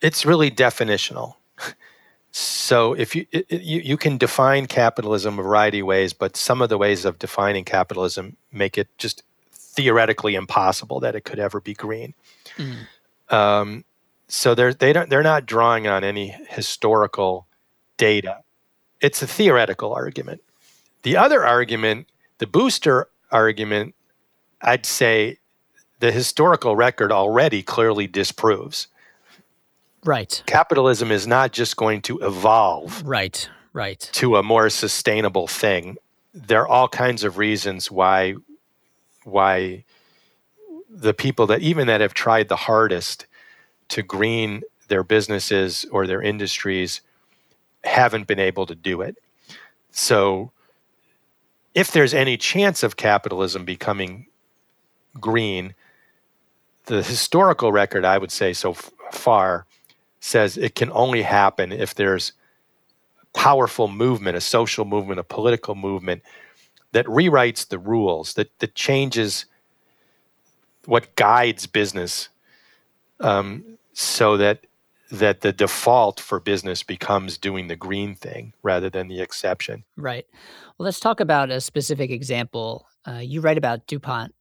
[0.00, 1.36] It's really definitional
[2.32, 6.62] so if you, it, you you can define capitalism a variety of ways but some
[6.62, 9.22] of the ways of defining capitalism make it just
[9.52, 12.14] theoretically impossible that it could ever be green
[13.30, 13.84] Um,
[14.28, 17.46] so they're they don't they're not drawing on any historical
[17.96, 18.42] data.
[19.00, 20.42] It's a theoretical argument.
[21.02, 23.94] The other argument, the booster argument,
[24.62, 25.38] I'd say
[26.00, 28.88] the historical record already clearly disproves.
[30.04, 34.00] Right, Capitalism is not just going to evolve right, right.
[34.12, 35.98] to a more sustainable thing.
[36.32, 38.34] There are all kinds of reasons why
[39.24, 39.84] why
[40.88, 43.26] the people that even that have tried the hardest
[43.88, 47.00] to green their businesses or their industries
[47.84, 49.16] haven't been able to do it.
[49.90, 50.50] So
[51.74, 54.26] if there's any chance of capitalism becoming
[55.20, 55.74] green,
[56.86, 59.66] the historical record I would say so f- far
[60.20, 62.32] says it can only happen if there's
[63.34, 66.22] powerful movement, a social movement, a political movement
[66.92, 69.46] that rewrites the rules, that, that changes
[70.86, 72.28] what guides business
[73.20, 74.66] um, so that
[75.10, 79.82] that the default for business becomes doing the green thing rather than the exception.
[79.96, 80.24] Right.
[80.78, 82.86] Well, let's talk about a specific example.
[83.04, 84.32] Uh, you write about DuPont,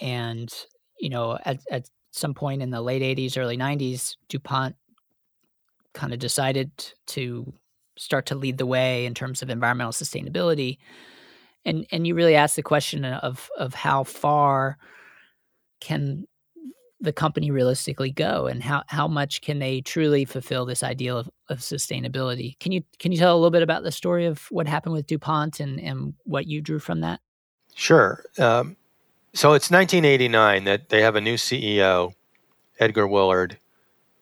[0.00, 0.52] and
[0.98, 4.74] you know, at at some point in the late '80s, early '90s, DuPont
[5.96, 6.70] kind of decided
[7.06, 7.52] to
[7.96, 10.78] start to lead the way in terms of environmental sustainability,
[11.64, 14.78] and and you really ask the question of of how far
[15.80, 16.26] can
[16.98, 21.28] the company realistically go and how, how much can they truly fulfill this ideal of,
[21.50, 24.66] of sustainability can you can you tell a little bit about the story of what
[24.66, 27.20] happened with dupont and, and what you drew from that
[27.76, 28.24] Sure.
[28.38, 28.74] Um,
[29.34, 32.14] so it's 1989 that they have a new CEO,
[32.80, 33.58] Edgar Woolard,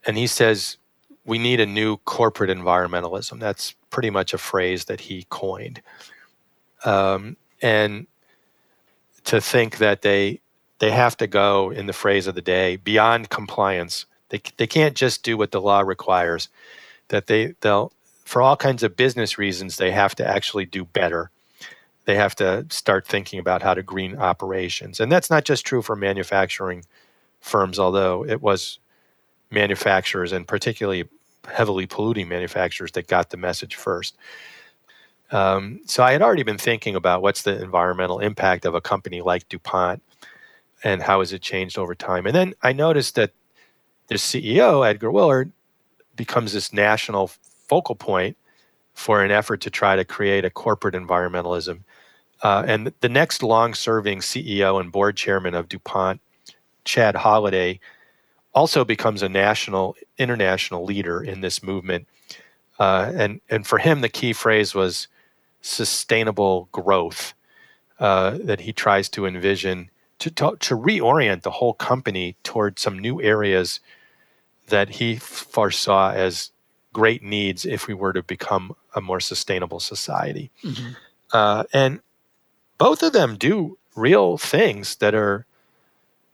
[0.04, 0.76] and he says
[1.24, 3.40] we need a new corporate environmentalism.
[3.40, 5.80] That's pretty much a phrase that he coined.
[6.84, 8.06] Um, and
[9.24, 10.40] to think that they
[10.80, 14.06] they have to go, in the phrase of the day, beyond compliance.
[14.30, 16.48] They, they can't just do what the law requires.
[17.08, 17.92] That they they'll
[18.24, 21.30] for all kinds of business reasons they have to actually do better.
[22.06, 25.80] They have to start thinking about how to green operations, and that's not just true
[25.80, 26.84] for manufacturing
[27.40, 28.78] firms, although it was
[29.50, 31.04] manufacturers and particularly
[31.52, 34.16] heavily polluting manufacturers that got the message first.
[35.30, 39.20] Um, so I had already been thinking about what's the environmental impact of a company
[39.20, 40.02] like DuPont
[40.84, 42.26] and how has it changed over time.
[42.26, 43.32] And then I noticed that
[44.08, 45.50] the CEO, Edgar Woolard,
[46.14, 47.28] becomes this national
[47.68, 48.36] focal point
[48.92, 51.80] for an effort to try to create a corporate environmentalism.
[52.42, 56.20] Uh, and the next long serving CEO and board chairman of DuPont,
[56.84, 57.80] Chad Holliday,
[58.54, 62.06] also becomes a national, international leader in this movement.
[62.78, 65.08] Uh, and, and for him, the key phrase was
[65.60, 67.34] sustainable growth
[67.98, 72.98] uh, that he tries to envision to, to, to, reorient the whole company toward some
[72.98, 73.80] new areas
[74.68, 76.50] that he foresaw as
[76.92, 80.50] great needs if we were to become a more sustainable society.
[80.62, 80.92] Mm-hmm.
[81.32, 82.00] Uh, and
[82.78, 85.46] both of them do real things that are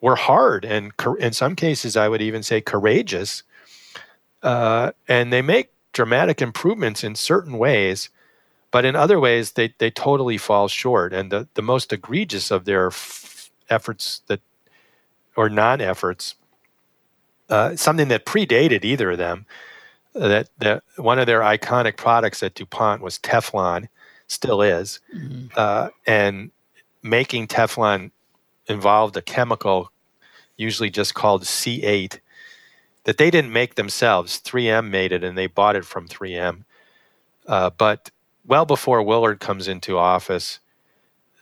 [0.01, 3.43] were hard and in some cases I would even say courageous.
[4.43, 8.09] Uh, and they make dramatic improvements in certain ways,
[8.71, 11.13] but in other ways they, they totally fall short.
[11.13, 14.41] And the, the most egregious of their f- efforts that
[15.37, 16.35] or non-efforts,
[17.49, 19.47] uh, something that predated either of them,
[20.15, 23.89] uh, that, that one of their iconic products at DuPont was Teflon,
[24.27, 25.47] still is, mm-hmm.
[25.57, 26.51] uh, and
[27.03, 28.11] making Teflon
[28.71, 29.91] involved a chemical,
[30.57, 32.21] usually just called C8,
[33.05, 34.41] that they didn't make themselves.
[34.41, 36.65] 3M made it and they bought it from 3M.
[37.47, 38.11] Uh, but
[38.47, 40.61] well before Woolard comes into office,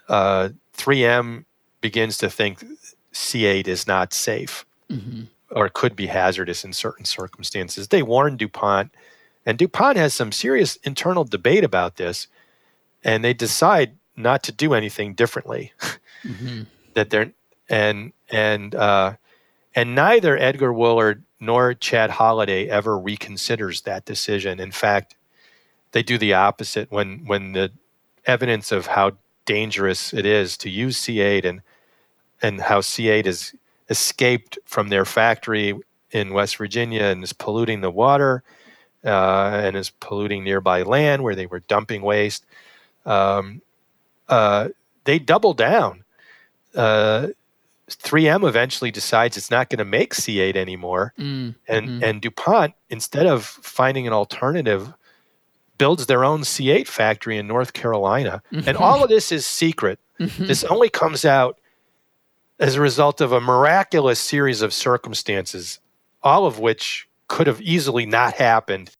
[0.09, 1.45] uh, 3M
[1.81, 2.65] begins to think
[3.13, 5.25] C8 is not safe mm-hmm.
[5.51, 7.89] or could be hazardous in certain circumstances.
[7.89, 8.93] They warn DuPont,
[9.45, 12.29] and DuPont has some serious internal debate about this,
[13.05, 15.73] and they decide not to do anything differently.
[16.25, 16.65] Mm-hmm
[16.99, 17.33] that they're
[17.71, 19.15] and and uh,
[19.75, 24.59] and neither Edgar Woolard nor Chad Holliday ever reconsiders that decision.
[24.59, 25.17] In fact,
[25.93, 27.71] they do the opposite when when the
[28.27, 29.13] evidence of how
[29.47, 31.63] dangerous it is to use C8 and
[32.43, 33.55] and how C8 has
[33.89, 35.75] escaped from their factory
[36.11, 38.43] in West Virginia and is polluting the water
[39.05, 42.45] uh, and is polluting nearby land where they were dumping waste.
[43.07, 43.63] Um,
[44.29, 44.71] uh,
[45.05, 46.05] they double down
[46.79, 47.29] uh,
[47.91, 52.05] 3M eventually decides it's not going to make C8 anymore, mm, and mm-hmm.
[52.05, 54.93] and DuPont instead of finding an alternative,
[55.79, 58.69] builds their own C8 factory in North Carolina, mm-hmm.
[58.69, 59.99] and all of this is secret.
[60.21, 60.47] Mm-hmm.
[60.47, 61.59] This only comes out
[62.59, 65.79] as a result of a miraculous series of circumstances,
[66.23, 68.91] all of which could have easily not happened,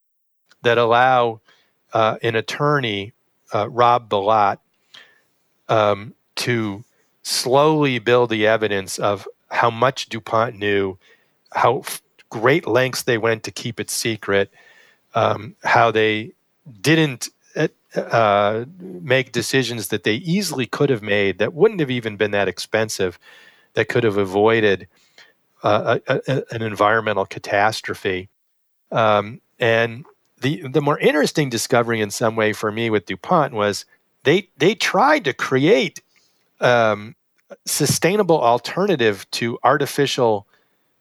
[0.63, 1.41] that allow
[1.93, 3.13] uh, an attorney,
[3.53, 4.59] uh, Rob Bilott,
[5.69, 6.85] um, to
[7.29, 10.97] slowly build the evidence of how much DuPont knew,
[11.53, 14.51] how f- great lengths they went to keep it secret,
[15.15, 16.33] um, how they
[16.81, 22.17] didn't uh, uh, make decisions that they easily could have made that wouldn't have even
[22.17, 23.19] been that expensive,
[23.75, 24.89] that could have avoided
[25.63, 28.29] uh, a, a, an environmental catastrophe.
[28.91, 30.07] Um, and
[30.41, 33.85] the the more interesting discovery in some way for me with DuPont was
[34.25, 36.01] they they tried to create
[36.61, 37.15] um,
[37.67, 40.47] sustainable alternative to artificial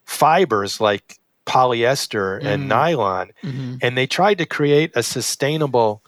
[0.04, 2.66] fibers like polyester and mm.
[2.66, 3.30] nylon.
[3.42, 3.76] Mm-hmm.
[3.82, 6.02] And they tried to create a sustainable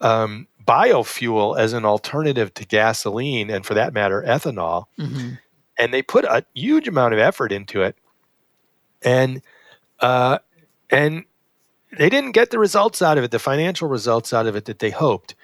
[0.00, 4.86] um, biofuel as an alternative to gasoline and, for that matter, ethanol.
[4.98, 5.34] Mm-hmm.
[5.78, 7.96] And they put a huge amount of effort into it.
[9.02, 9.42] And,
[10.00, 10.38] uh,
[10.90, 11.24] and
[11.96, 14.78] they didn't get the results out of it, the financial results out of it that
[14.78, 15.34] they hoped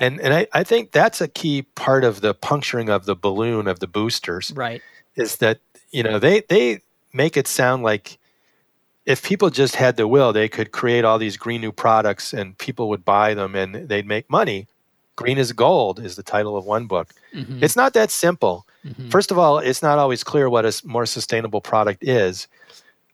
[0.00, 3.68] and and I, I think that's a key part of the puncturing of the balloon
[3.68, 4.82] of the boosters right.
[5.14, 5.60] is that
[5.92, 6.80] you know they they
[7.12, 8.18] make it sound like
[9.06, 12.56] if people just had the will they could create all these green new products and
[12.58, 14.66] people would buy them and they'd make money.
[15.16, 17.12] Green is gold is the title of one book.
[17.34, 17.62] Mm-hmm.
[17.62, 18.66] it's not that simple.
[18.84, 19.10] Mm-hmm.
[19.10, 22.48] first of all it's not always clear what a more sustainable product is.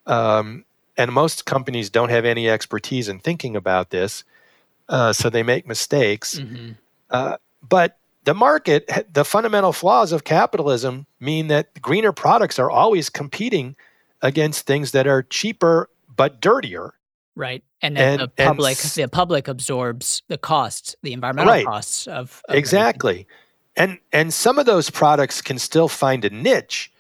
[0.07, 0.65] Um,
[0.97, 4.23] and most companies don't have any expertise in thinking about this
[4.89, 6.39] uh, so they make mistakes.
[6.39, 6.73] Mm-hmm.
[7.11, 13.09] Uh, but the market, the fundamental flaws of capitalism mean that greener products are always
[13.09, 13.77] competing
[14.23, 16.95] against things that are cheaper but dirtier.
[17.35, 21.67] Right, and, and the public, and, the public absorbs the costs, the environmental right.
[21.67, 23.27] costs of, of exactly.
[23.77, 26.91] and and some of those products can still find a niche,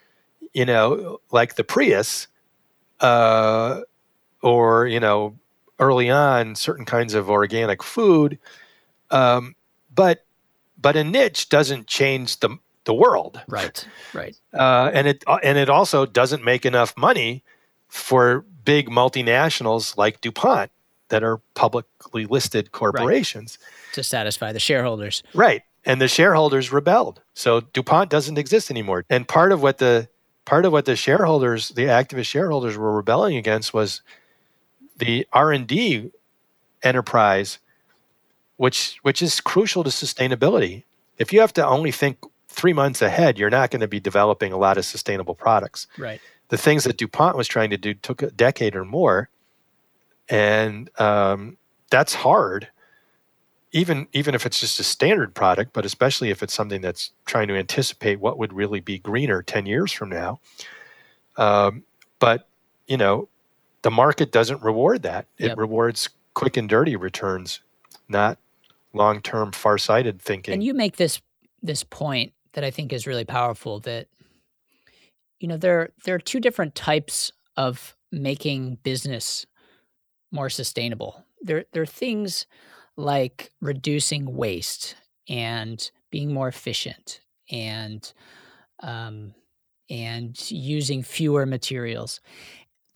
[0.52, 2.28] you know, like the Prius,
[3.00, 3.80] uh,
[4.42, 5.34] or you know,
[5.78, 8.38] early on certain kinds of organic food,
[9.10, 9.54] um,
[9.94, 10.24] but
[10.78, 13.86] but a niche doesn't change the the world, right?
[14.14, 14.36] Right.
[14.52, 17.42] Uh, and it and it also doesn't make enough money
[17.88, 20.70] for big multinationals like DuPont
[21.08, 23.94] that are publicly listed corporations right.
[23.94, 25.22] to satisfy the shareholders.
[25.34, 25.62] Right.
[25.84, 27.20] And the shareholders rebelled.
[27.34, 29.04] So DuPont doesn't exist anymore.
[29.08, 30.08] And part of what the
[30.44, 34.02] part of what the shareholders, the activist shareholders were rebelling against was
[34.98, 36.10] the R&D
[36.82, 37.58] enterprise
[38.56, 40.84] which which is crucial to sustainability.
[41.18, 42.18] If you have to only think
[42.48, 45.86] 3 months ahead, you're not going to be developing a lot of sustainable products.
[45.98, 46.20] Right.
[46.48, 49.28] The things that DuPont was trying to do took a decade or more
[50.28, 51.56] and um,
[51.90, 52.68] that's hard
[53.72, 57.48] even even if it's just a standard product but especially if it's something that's trying
[57.48, 60.40] to anticipate what would really be greener 10 years from now
[61.36, 61.84] um,
[62.18, 62.48] but
[62.86, 63.28] you know
[63.86, 65.58] the market doesn't reward that it yep.
[65.58, 67.60] rewards quick and dirty returns
[68.08, 68.38] not
[68.92, 71.20] long-term far-sighted thinking and you make this
[71.62, 74.08] this point that i think is really powerful that
[75.38, 79.46] you know there there are two different types of making business
[80.30, 81.24] more sustainable.
[81.40, 82.46] There, there are things
[82.96, 84.96] like reducing waste
[85.28, 87.20] and being more efficient
[87.50, 88.12] and
[88.82, 89.34] um,
[89.88, 92.20] and using fewer materials.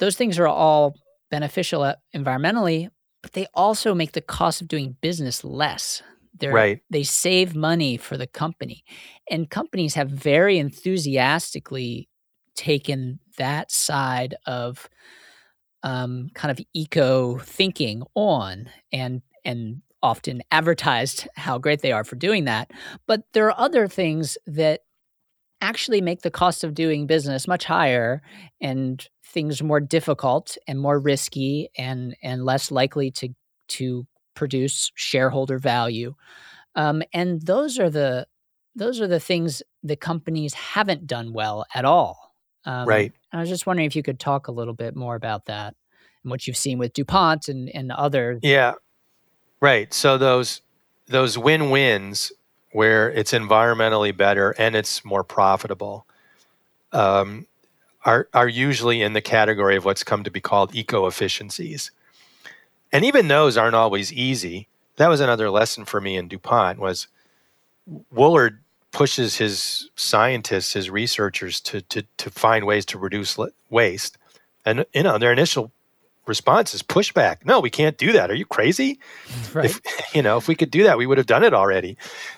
[0.01, 0.97] Those things are all
[1.31, 2.89] beneficial uh, environmentally,
[3.23, 6.03] but they also make the cost of doing business less.
[6.39, 6.81] They're, right.
[6.91, 8.83] They save money for the company.
[9.31, 12.09] And companies have very enthusiastically
[12.57, 14.89] taken that side of
[15.83, 22.17] um, kind of eco thinking on and and often advertised how great they are for
[22.17, 22.71] doing that.
[23.07, 24.81] But there are other things that
[25.61, 28.23] actually make the cost of doing business much higher
[28.61, 33.29] and things more difficult and more risky and and less likely to
[33.69, 36.15] to produce shareholder value.
[36.75, 38.27] Um, and those are the
[38.75, 42.35] those are the things the companies haven't done well at all.
[42.65, 43.13] Um, right.
[43.33, 45.75] I was just wondering if you could talk a little bit more about that
[46.23, 48.39] and what you've seen with DuPont and, and other.
[48.43, 48.75] Yeah.
[49.61, 49.93] Right.
[49.95, 50.63] So those
[51.07, 52.33] those win-wins
[52.73, 56.07] where it's environmentally better and it's more profitable
[56.93, 57.47] um,
[58.05, 61.91] are are usually in the category of what's come to be called eco efficiencies.
[62.93, 64.69] And even those aren't always easy.
[64.97, 67.07] That was another lesson for me in DuPont was
[68.13, 68.59] Woolard
[68.93, 73.39] pushes his scientists, his researchers to, to, to find ways to reduce
[73.69, 74.19] waste.
[74.65, 75.71] And you know, their initial
[76.27, 77.45] response is pushback.
[77.45, 78.31] No, we can't do that.
[78.31, 78.99] Are you crazy?
[79.53, 79.67] Right.
[79.67, 79.81] If,
[80.15, 81.97] you know, if we could do that, we would have done it already.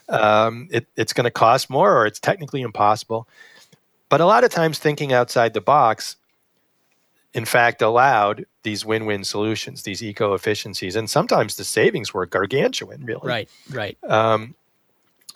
[0.09, 3.29] Um, it, it's going to cost more, or it's technically impossible.
[4.13, 6.17] But a lot of times, thinking outside the box,
[7.33, 13.07] in fact, allowed these win-win solutions, these eco efficiencies, and sometimes the savings were gargantuan.
[13.07, 13.97] Really, right, right.
[14.07, 14.55] Um,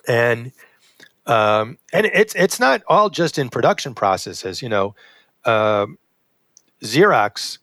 [0.06, 0.52] and
[1.24, 4.60] um, and it's it's not all just in production processes.
[4.60, 4.94] You know,
[5.46, 5.86] uh,
[6.82, 7.56] Xerox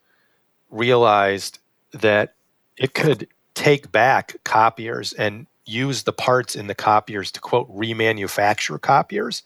[0.72, 1.60] realized
[1.92, 2.34] that
[2.76, 8.82] it could take back copiers and use the parts in the copiers to quote remanufacture
[8.82, 9.44] copiers,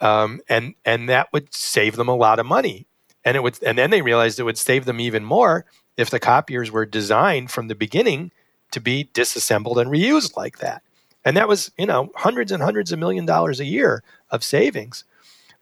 [0.00, 2.86] um, and and that would save them a lot of money.
[3.24, 5.64] And it would, and then they realized it would save them even more
[5.96, 8.32] if the copiers were designed from the beginning
[8.72, 10.82] to be disassembled and reused like that.
[11.24, 15.04] And that was, you know, hundreds and hundreds of million dollars a year of savings.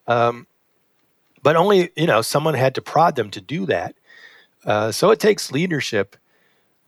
[0.08, 0.48] Um,
[1.42, 3.94] but only, you know, someone had to prod them to do that.
[4.64, 6.16] Uh, so it takes leadership.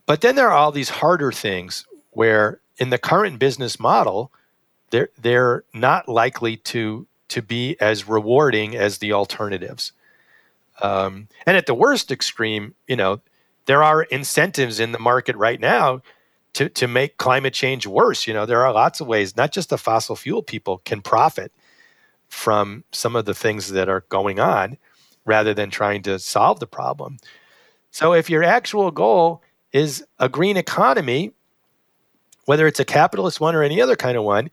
[0.05, 4.31] But then there are all these harder things where in the current business model,
[4.89, 9.91] they're, they're not likely to, to be as rewarding as the alternatives.
[10.81, 13.21] Um, and at the worst extreme, you know,
[13.65, 16.01] there are incentives in the market right now
[16.53, 18.27] to, to make climate change worse.
[18.27, 21.51] You know, there are lots of ways, not just the fossil fuel people can profit
[22.27, 24.77] from some of the things that are going on
[25.25, 27.17] rather than trying to solve the problem.
[27.91, 29.41] So if your actual goal
[29.71, 31.31] is a green economy,
[32.45, 34.49] whether it's a capitalist one or any other kind of one,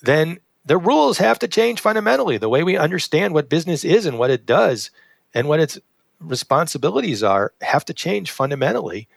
[0.00, 2.38] then the rules have to change fundamentally.
[2.38, 4.90] The way we understand what business is and what it does
[5.34, 5.78] and what its
[6.20, 9.08] responsibilities are have to change fundamentally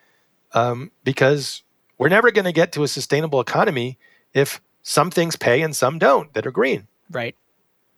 [0.53, 1.63] um, because
[1.97, 3.97] we're never going to get to a sustainable economy
[4.33, 6.87] if some things pay and some don't that are green.
[7.11, 7.35] Right.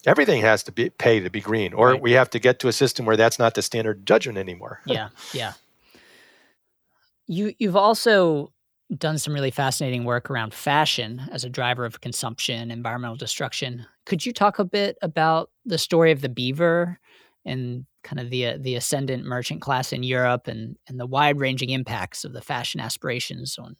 [0.05, 2.01] Everything has to be pay to be green, or right.
[2.01, 4.81] we have to get to a system where that's not the standard judgment anymore.
[4.85, 5.53] yeah, yeah.
[7.25, 8.51] You you've also
[8.95, 13.85] done some really fascinating work around fashion as a driver of consumption, environmental destruction.
[14.05, 16.99] Could you talk a bit about the story of the beaver
[17.45, 21.39] and kind of the uh, the ascendant merchant class in Europe and and the wide
[21.39, 23.75] ranging impacts of the fashion aspirations on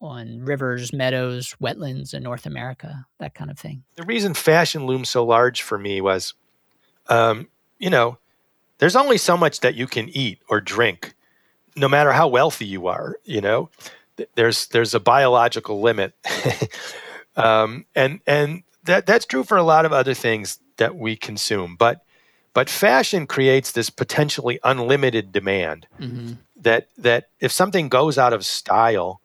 [0.00, 3.84] on rivers, meadows, wetlands in North America, that kind of thing.
[3.96, 6.32] The reason fashion loomed so large for me was,
[7.08, 8.16] um, you know,
[8.78, 11.14] there's only so much that you can eat or drink,
[11.76, 13.16] no matter how wealthy you are.
[13.24, 13.68] You know,
[14.34, 16.14] there's there's a biological limit,
[17.36, 21.76] um, and and that that's true for a lot of other things that we consume.
[21.76, 22.04] But
[22.52, 26.32] but fashion creates this potentially unlimited demand mm-hmm.
[26.56, 29.20] that that if something goes out of style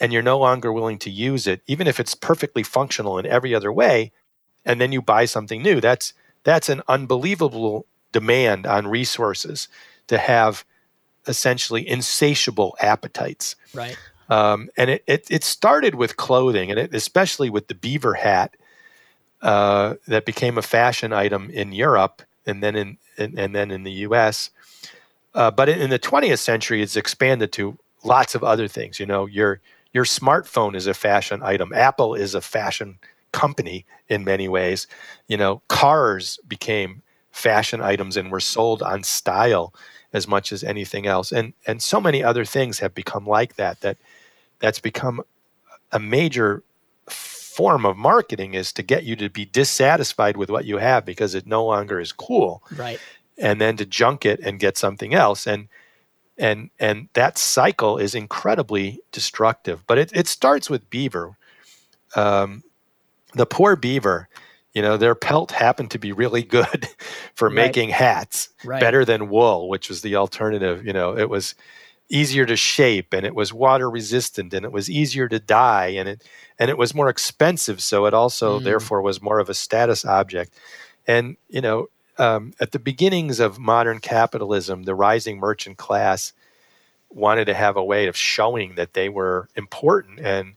[0.00, 3.54] and you're no longer willing to use it, even if it's perfectly functional in every
[3.54, 4.12] other way,
[4.64, 6.12] and then you buy something new, that's
[6.44, 9.68] that's an unbelievable demand on resources
[10.06, 10.64] to have
[11.26, 13.54] essentially insatiable appetites.
[13.74, 13.98] Right.
[14.28, 18.56] Um, and it, it, it started with clothing, and it, especially with the beaver hat
[19.42, 23.84] uh, that became a fashion item in Europe, and then in, in and then in
[23.84, 24.50] the U.S.
[25.34, 29.00] Uh, but in the 20th century, it's expanded to lots of other things.
[29.00, 29.60] You know, your
[29.92, 31.72] your smartphone is a fashion item.
[31.72, 32.98] Apple is a fashion
[33.32, 34.86] company in many ways.
[35.28, 39.72] You know, cars became fashion items and were sold on style
[40.12, 41.32] as much as anything else.
[41.32, 43.96] And and so many other things have become like that that
[44.60, 45.22] that's become
[45.92, 46.62] a major
[47.58, 51.34] form of marketing is to get you to be dissatisfied with what you have because
[51.34, 52.62] it no longer is cool.
[52.76, 53.00] Right.
[53.36, 55.46] And then to junk it and get something else.
[55.46, 55.68] And
[56.38, 59.84] and and that cycle is incredibly destructive.
[59.86, 61.36] But it, it starts with beaver.
[62.14, 62.62] Um,
[63.34, 64.28] the poor beaver,
[64.72, 66.88] you know, their pelt happened to be really good
[67.34, 67.54] for right.
[67.56, 68.80] making hats, right.
[68.80, 70.86] better than wool, which was the alternative.
[70.86, 71.56] You know, it was
[72.08, 76.08] easier to shape and it was water resistant and it was easier to dye and
[76.08, 76.24] it
[76.58, 78.64] and it was more expensive so it also mm.
[78.64, 80.54] therefore was more of a status object
[81.06, 86.32] and you know um, at the beginnings of modern capitalism the rising merchant class
[87.10, 90.54] wanted to have a way of showing that they were important and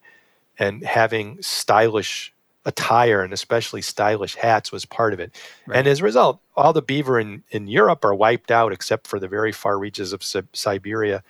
[0.58, 2.34] and having stylish
[2.66, 5.36] attire and especially stylish hats was part of it.
[5.66, 5.80] Right.
[5.80, 9.20] And as a result, all the beaver in, in Europe are wiped out except for
[9.20, 11.24] the very far reaches of Siberia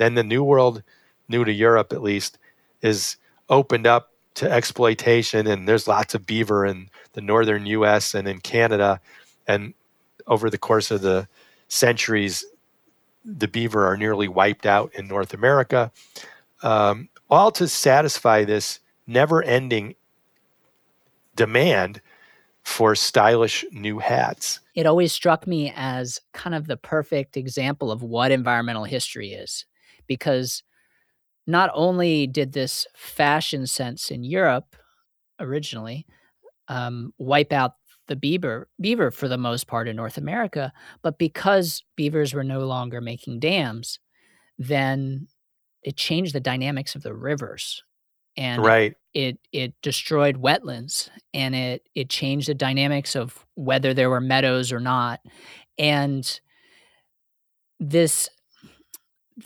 [0.00, 0.82] then the New World,
[1.28, 2.38] new to Europe at least,
[2.80, 3.18] is
[3.50, 5.46] opened up to exploitation.
[5.46, 8.98] And there's lots of beaver in the northern US and in Canada.
[9.46, 9.74] And
[10.26, 11.28] over the course of the
[11.68, 12.46] centuries,
[13.26, 15.92] the beaver are nearly wiped out in North America,
[16.62, 19.96] um, all to satisfy this never ending
[21.34, 22.00] demand
[22.64, 24.60] for stylish new hats.
[24.74, 29.64] It always struck me as kind of the perfect example of what environmental history is
[30.06, 30.62] because
[31.46, 34.76] not only did this fashion sense in Europe
[35.40, 36.06] originally
[36.68, 37.72] um, wipe out
[38.06, 42.60] the beaver beaver for the most part in North America, but because beavers were no
[42.60, 43.98] longer making dams,
[44.58, 45.28] then
[45.82, 47.82] it changed the dynamics of the rivers
[48.40, 48.96] and right.
[49.14, 54.72] it it destroyed wetlands and it it changed the dynamics of whether there were meadows
[54.72, 55.20] or not
[55.78, 56.40] and
[57.78, 58.28] this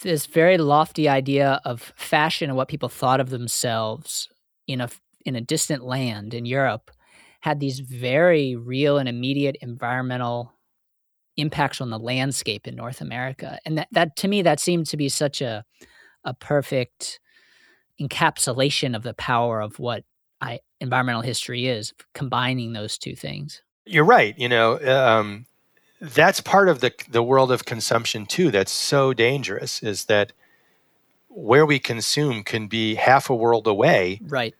[0.02, 4.28] this very lofty idea of fashion and what people thought of themselves
[4.66, 4.88] in a
[5.26, 6.90] in a distant land in Europe
[7.40, 10.52] had these very real and immediate environmental
[11.36, 13.58] impacts on the landscape in North America.
[13.66, 15.64] And that, that to me that seemed to be such a
[16.24, 17.20] a perfect
[18.00, 20.04] encapsulation of the power of what
[20.40, 23.62] I, environmental history is, combining those two things.
[23.86, 24.38] You're right.
[24.38, 25.46] You know, um,
[26.00, 30.32] that's part of the the world of consumption too that's so dangerous is that
[31.28, 34.54] where we consume can be half a world away right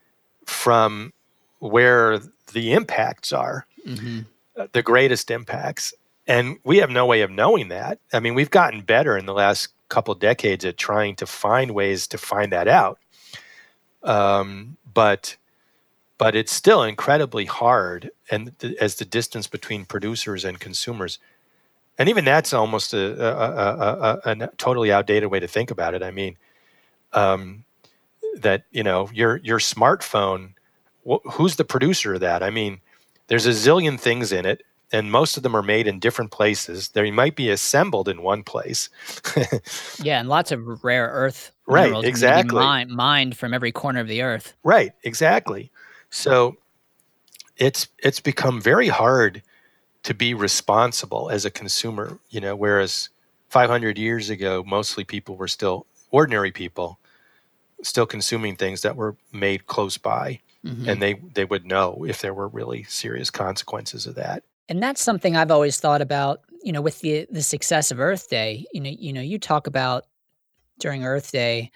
[0.47, 1.13] from
[1.59, 2.19] where
[2.53, 4.21] the impacts are mm-hmm.
[4.57, 5.93] Uh, the greatest impacts
[6.29, 9.35] and we have no way of knowing that i mean we've gotten better in the
[9.35, 12.99] last couple decades at trying to find ways to find that out
[14.05, 15.37] um, but
[16.17, 21.19] but it's still incredibly hard and th- as the distance between producers and consumers
[21.99, 26.03] and even that's almost a, a, a, a, totally outdated way to think about it.
[26.03, 26.37] I mean,
[27.13, 27.65] um,
[28.39, 30.55] that you know your your smartphone,
[31.09, 32.43] wh- who's the producer of that?
[32.43, 32.81] I mean,
[33.29, 34.63] there's a zillion things in it,
[34.95, 36.91] and most of them are made in different places.
[36.91, 38.89] They might be assembled in one place.
[40.03, 44.23] yeah, and lots of rare earth right, exactly mined, mined from every corner of the
[44.23, 44.55] earth.
[44.63, 45.73] Right, exactly.
[46.11, 46.57] So
[47.57, 49.43] it's it's become very hard
[50.05, 53.09] to be responsible as a consumer, you know, whereas
[53.49, 57.01] 500 years ago, mostly people were still ordinary people
[57.83, 60.89] still consuming things that were made close by, mm-hmm.
[60.89, 64.45] and they they would know if there were really serious consequences of that.
[64.69, 66.41] And that's something I've always thought about.
[66.63, 69.67] You know, with the the success of Earth Day, you know, you know, you talk
[69.67, 70.05] about
[70.79, 71.71] during Earth Day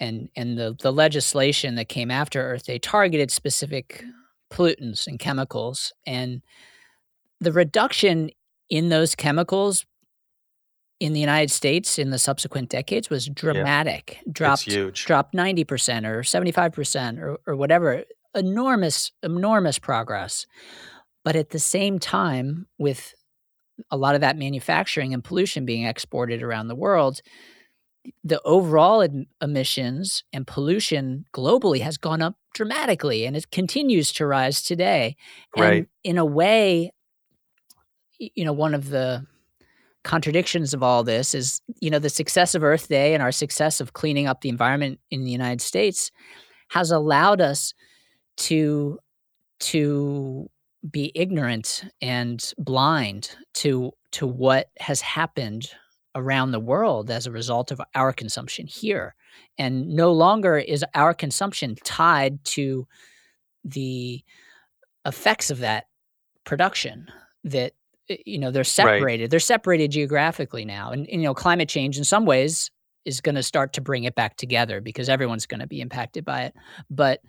[0.00, 4.02] and and the the legislation that came after Earth Day targeted specific
[4.50, 6.40] pollutants and chemicals and
[7.40, 8.30] the reduction
[8.70, 9.84] in those chemicals
[11.00, 14.18] in the United States in the subsequent decades was dramatic.
[14.26, 14.32] Yeah.
[14.32, 15.04] Dropped huge.
[15.04, 18.04] dropped 90% or 75% or or whatever.
[18.34, 20.46] Enormous enormous progress.
[21.24, 23.14] But at the same time with
[23.90, 27.20] a lot of that manufacturing and pollution being exported around the world,
[28.24, 34.26] the overall ad- emissions and pollution globally has gone up dramatically and it continues to
[34.26, 35.16] rise today.
[35.56, 35.86] And right.
[36.02, 36.92] in a way,
[38.18, 39.26] you know, one of the
[40.04, 43.80] contradictions of all this is, you know, the success of Earth Day and our success
[43.80, 46.10] of cleaning up the environment in the United States
[46.70, 47.74] has allowed us
[48.36, 48.98] to
[49.60, 50.48] to
[50.88, 55.70] be ignorant and blind to to what has happened
[56.14, 59.14] around the world as a result of our consumption here.
[59.58, 62.86] And no longer is our consumption tied to
[63.64, 64.24] the
[65.04, 65.84] effects of that
[66.44, 67.08] production
[67.44, 67.72] that
[68.08, 69.30] eh, you know they're separated right.
[69.30, 72.70] they're separated geographically now and, and you know climate change in some ways
[73.04, 76.24] is going to start to bring it back together because everyone's going to be impacted
[76.24, 76.54] by it
[76.90, 77.20] but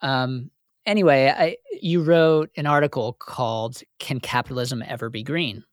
[0.00, 0.50] um
[0.86, 5.64] anyway I, you wrote an article called can capitalism ever be green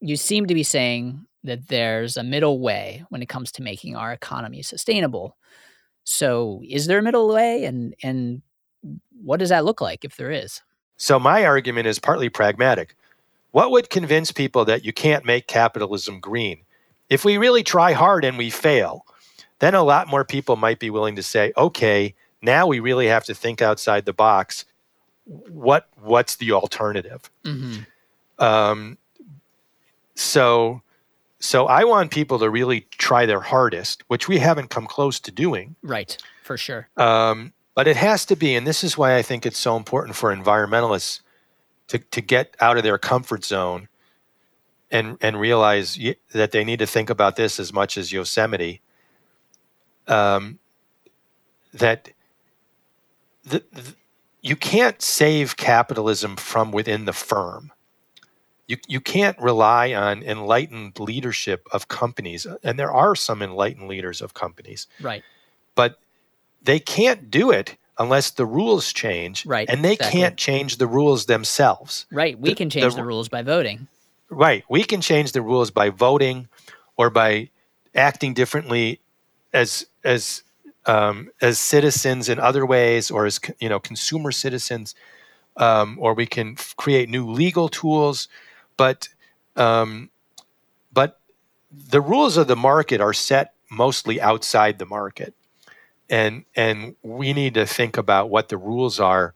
[0.00, 3.96] you seem to be saying that there's a middle way when it comes to making
[3.96, 5.36] our economy sustainable.
[6.04, 8.42] So, is there a middle way, and and
[9.22, 10.62] what does that look like if there is?
[10.96, 12.94] So, my argument is partly pragmatic.
[13.50, 16.62] What would convince people that you can't make capitalism green?
[17.08, 19.04] If we really try hard and we fail,
[19.60, 23.24] then a lot more people might be willing to say, "Okay, now we really have
[23.24, 24.64] to think outside the box.
[25.24, 27.82] What what's the alternative?" Mm-hmm.
[28.42, 28.98] Um,
[30.14, 30.82] so
[31.40, 35.30] so I want people to really try their hardest, which we haven't come close to
[35.30, 35.76] doing.
[35.82, 36.88] Right, for sure.
[36.96, 40.16] Um, but it has to be, and this is why I think it's so important
[40.16, 41.20] for environmentalists
[41.88, 43.88] to, to get out of their comfort zone
[44.90, 45.98] and and realize
[46.32, 48.80] that they need to think about this as much as Yosemite.
[50.06, 50.58] Um,
[51.74, 52.10] that
[53.48, 53.94] the, the,
[54.42, 57.72] you can't save capitalism from within the firm.
[58.66, 64.20] You, you can't rely on enlightened leadership of companies and there are some enlightened leaders
[64.20, 64.86] of companies.
[65.00, 65.22] Right.
[65.74, 65.98] But
[66.62, 70.20] they can't do it unless the rules change right and they exactly.
[70.20, 72.06] can't change the rules themselves.
[72.12, 73.88] Right we the, can change the, the rules by voting.
[74.28, 76.48] Right we can change the rules by voting
[76.96, 77.50] or by
[77.94, 79.00] acting differently
[79.52, 80.42] as as
[80.88, 84.94] um, as citizens in other ways or as you know consumer citizens
[85.58, 88.28] um, or we can f- create new legal tools.
[88.76, 89.08] But
[89.56, 90.10] um,
[90.92, 91.20] but
[91.70, 95.34] the rules of the market are set mostly outside the market,
[96.08, 99.34] and and we need to think about what the rules are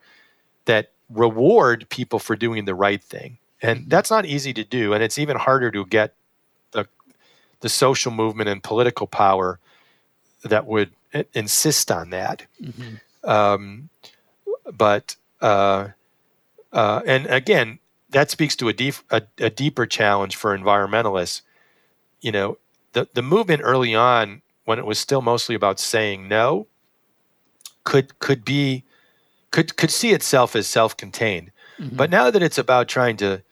[0.65, 3.89] that reward people for doing the right thing, and mm-hmm.
[3.89, 6.15] that's not easy to do, and it's even harder to get
[6.71, 6.87] the
[7.61, 9.59] the social movement and political power
[10.45, 10.91] that would
[11.35, 12.47] insist on that.
[12.63, 13.31] Mm-hmm.
[13.31, 13.89] Um,
[14.73, 15.89] but uh,
[16.73, 17.79] uh, and again,
[18.11, 21.43] that speaks to a, deep, a, a deeper challenge for environmentalists.
[22.21, 22.59] You know,
[22.93, 26.67] the, the movement early on, when it was still mostly about saying no,
[27.85, 28.85] could could be
[29.51, 31.51] could could see itself as self-contained.
[31.81, 31.97] Mm-hmm.
[31.97, 33.43] But now that it's about trying to,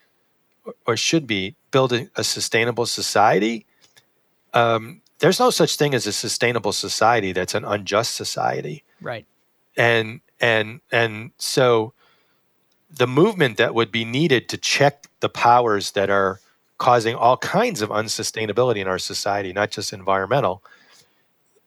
[0.86, 3.66] or should be, building a, a sustainable society,
[4.54, 8.82] um, there's no such thing as a sustainable society that's an unjust society.
[9.00, 9.26] Right.
[9.76, 11.92] And and and so
[12.90, 16.40] the movement that would be needed to check the powers that are
[16.78, 20.64] causing all kinds of unsustainability in our society, not just environmental,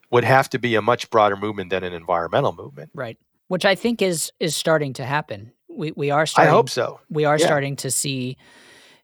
[0.09, 2.89] would have to be a much broader movement than an environmental movement.
[2.93, 3.17] Right.
[3.47, 5.51] Which I think is is starting to happen.
[5.69, 6.99] We we are starting I hope so.
[7.09, 7.45] We are yeah.
[7.45, 8.37] starting to see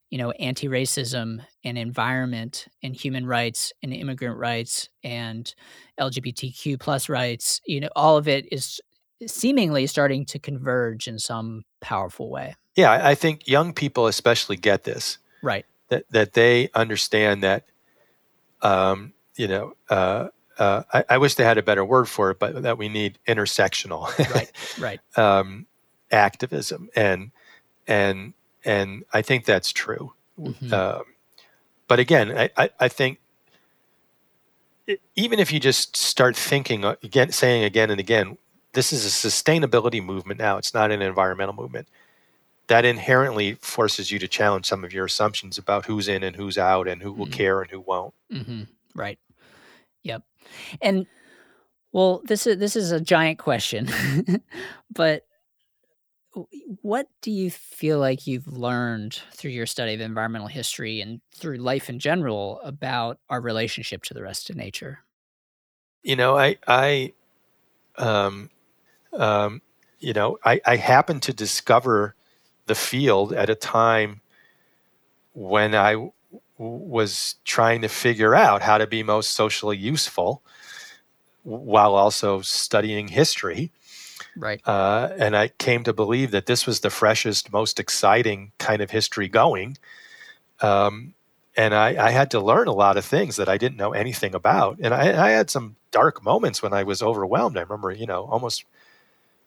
[0.09, 5.53] you know anti-racism and environment and human rights and immigrant rights and
[5.99, 8.79] lgbtq plus rights you know all of it is
[9.27, 12.55] seemingly starting to converge in some powerful way.
[12.75, 15.17] Yeah, I think young people especially get this.
[15.41, 15.65] Right.
[15.89, 17.65] That that they understand that
[18.61, 20.27] um, you know, uh,
[20.57, 23.17] uh, I, I, wish they had a better word for it, but that we need
[23.25, 24.99] intersectional right, right.
[25.17, 25.65] um,
[26.11, 27.31] activism, and
[27.87, 28.33] and
[28.65, 30.13] and I think that's true.
[30.37, 30.73] Mm-hmm.
[30.73, 31.03] Um,
[31.89, 33.19] but again, I, I, I think
[35.15, 38.37] even if you just start thinking uh, again, saying again and again,
[38.73, 40.57] this is a sustainability movement now.
[40.57, 41.87] It's not an environmental movement.
[42.67, 46.57] That inherently forces you to challenge some of your assumptions about who's in and who's
[46.57, 47.33] out, and who will mm-hmm.
[47.33, 48.13] care and who won't.
[48.31, 48.61] Mm-hmm.
[48.93, 49.17] Right.
[50.03, 50.23] Yep.
[50.79, 51.07] And
[51.91, 53.89] well, this is this is a giant question,
[54.93, 55.25] but
[56.81, 61.57] what do you feel like you've learned through your study of environmental history and through
[61.57, 64.99] life in general about our relationship to the rest of nature?
[66.03, 67.13] You know, I I
[67.97, 68.49] um,
[69.13, 69.61] um,
[69.99, 72.15] you know, I, I happened to discover
[72.65, 74.21] the field at a time
[75.33, 76.11] when I w-
[76.57, 80.43] was trying to figure out how to be most socially useful
[81.43, 83.71] while also studying history.
[84.39, 84.61] Right.
[84.65, 88.89] Uh, and I came to believe that this was the freshest, most exciting kind of
[88.89, 89.77] history going.
[90.61, 91.13] Um,
[91.57, 94.33] and I, I, had to learn a lot of things that I didn't know anything
[94.33, 94.77] about.
[94.81, 97.57] And I, I, had some dark moments when I was overwhelmed.
[97.57, 98.63] I remember, you know, almost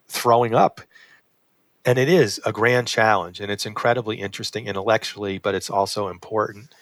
[0.09, 0.81] throwing up.
[1.85, 6.73] And it is a grand challenge, and it's incredibly interesting intellectually, but it's also important.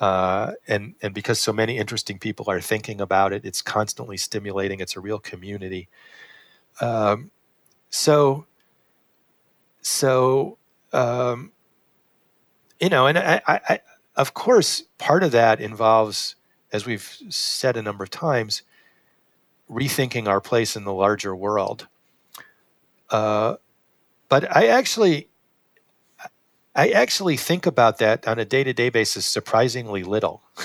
[0.00, 4.80] Uh, and and because so many interesting people are thinking about it, it's constantly stimulating.
[4.80, 5.88] It's a real community.
[6.80, 7.30] Um,
[7.90, 8.46] so
[9.80, 10.58] so
[10.92, 11.52] um,
[12.80, 13.80] you know, and I, I,
[14.16, 16.36] of course, part of that involves,
[16.72, 18.62] as we've said a number of times,
[19.70, 21.88] rethinking our place in the larger world.
[23.10, 23.56] Uh,
[24.28, 25.28] but I actually,
[26.74, 30.42] I actually think about that on a day-to-day basis surprisingly little.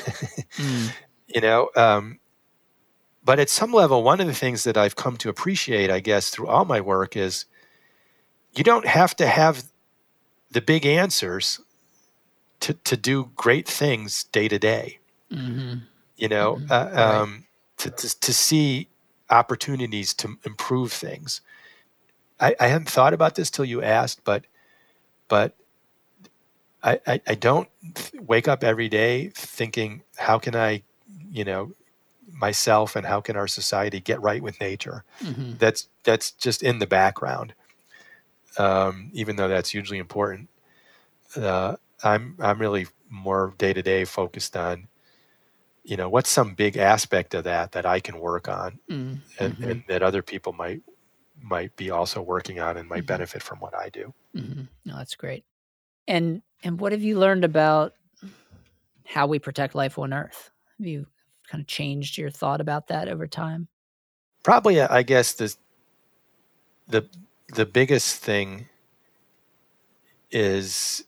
[0.57, 0.91] mm.
[1.27, 2.19] You know, um,
[3.26, 6.30] but at some level, one of the things that I've come to appreciate, I guess,
[6.30, 7.45] through all my work is
[8.56, 9.64] you don't have to have
[10.52, 11.60] the big answers
[12.60, 15.00] to, to do great things day to day.
[15.32, 15.80] Mm-hmm.
[16.18, 16.72] You know, mm-hmm.
[16.72, 16.94] uh, right.
[16.95, 17.45] um,
[17.78, 18.90] to, to, to see
[19.30, 21.41] opportunities to improve things.
[22.40, 24.45] I, I hadn't thought about this till you asked, but
[25.28, 25.56] but
[26.84, 27.70] I, I, I don't
[28.20, 30.84] wake up every day thinking how can I,
[31.32, 31.72] you know,
[32.34, 35.04] myself and how can our society get right with nature.
[35.22, 35.54] Mm-hmm.
[35.60, 37.54] That's that's just in the background,
[38.58, 40.50] um, even though that's hugely important.
[41.36, 44.88] Uh, I'm I'm really more day to day focused on,
[45.84, 49.44] you know, what's some big aspect of that that I can work on, mm-hmm.
[49.44, 50.82] and, and, that other people might
[51.42, 53.08] might be also working on and might mm-hmm.
[53.08, 54.14] benefit from what I do.
[54.36, 54.64] Mm-hmm.
[54.86, 55.46] No, that's great.
[56.08, 57.94] And and what have you learned about
[59.06, 60.52] how we protect life on Earth?
[60.78, 61.08] Have you
[61.49, 63.68] kind of changed your thought about that over time?
[64.44, 65.56] Probably, I guess the
[66.88, 67.07] the
[67.53, 68.68] the biggest thing
[70.32, 71.06] is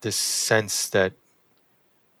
[0.00, 1.12] this sense that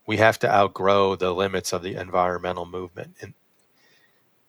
[0.06, 3.34] we have to outgrow the limits of the environmental movement and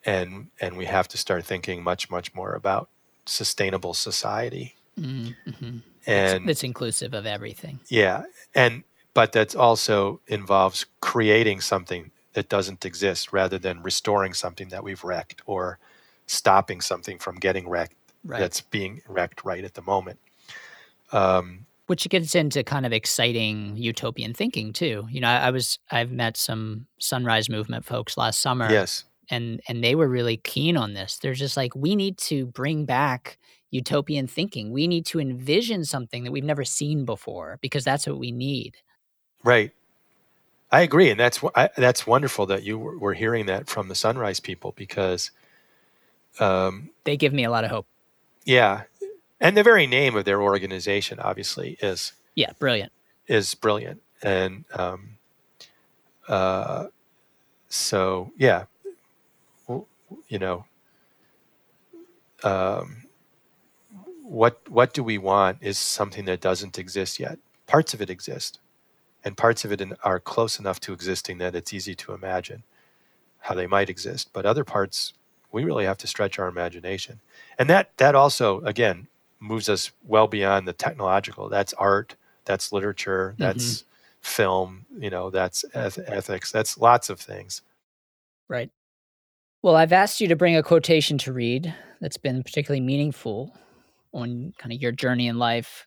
[0.06, 2.90] and and we have to start thinking much much more about
[3.26, 5.78] sustainable society mm-hmm.
[6.08, 8.24] and it's, inclusive of everything yeah
[8.56, 8.84] and
[9.14, 15.04] but that also involves creating something that doesn't exist rather than restoring something that we've
[15.04, 15.80] wrecked or
[16.28, 18.40] stopping something from getting wrecked right.
[18.40, 20.20] that's being wrecked right at the moment
[21.12, 25.08] um, which gets into kind of exciting utopian thinking too.
[25.10, 28.70] You know, I, I, was I've met some sunrise movement folks last summer.
[28.72, 29.06] Yes.
[29.32, 31.18] And and they were really keen on this.
[31.18, 33.40] They're just like, we need to bring back
[33.72, 34.72] utopian thinking.
[34.72, 38.78] We need to envision something that we've never seen before because that's what we need.
[39.44, 39.72] Right.
[40.72, 43.96] I agree, and that's I, that's wonderful that you were, were, hearing that from the
[43.96, 45.32] Sunrise people because
[46.40, 47.88] um, they give me a lot of hope.
[48.46, 48.84] Yeah,
[49.42, 52.92] and the very name of their organization obviously is yeah brilliant.
[53.28, 55.18] is brilliant and um,
[56.28, 56.88] uh,
[57.70, 58.66] so yeah
[60.28, 60.66] you know
[62.44, 63.04] um,
[64.24, 67.40] what what do we want is something that doesn't exist yet.
[67.66, 68.60] Parts of it exist
[69.24, 72.64] and parts of it in, are close enough to existing that it's easy to imagine
[73.40, 75.14] how they might exist but other parts
[75.52, 77.20] we really have to stretch our imagination
[77.58, 79.08] and that that also again
[79.40, 81.50] moves us well beyond the technological.
[81.50, 82.16] That's art,
[82.46, 83.88] that's literature, that's mm-hmm.
[84.22, 87.62] film, you know, that's eth- ethics, that's lots of things.
[88.48, 88.70] Right.
[89.62, 93.54] Well, I've asked you to bring a quotation to read that's been particularly meaningful
[94.14, 95.86] on kind of your journey in life.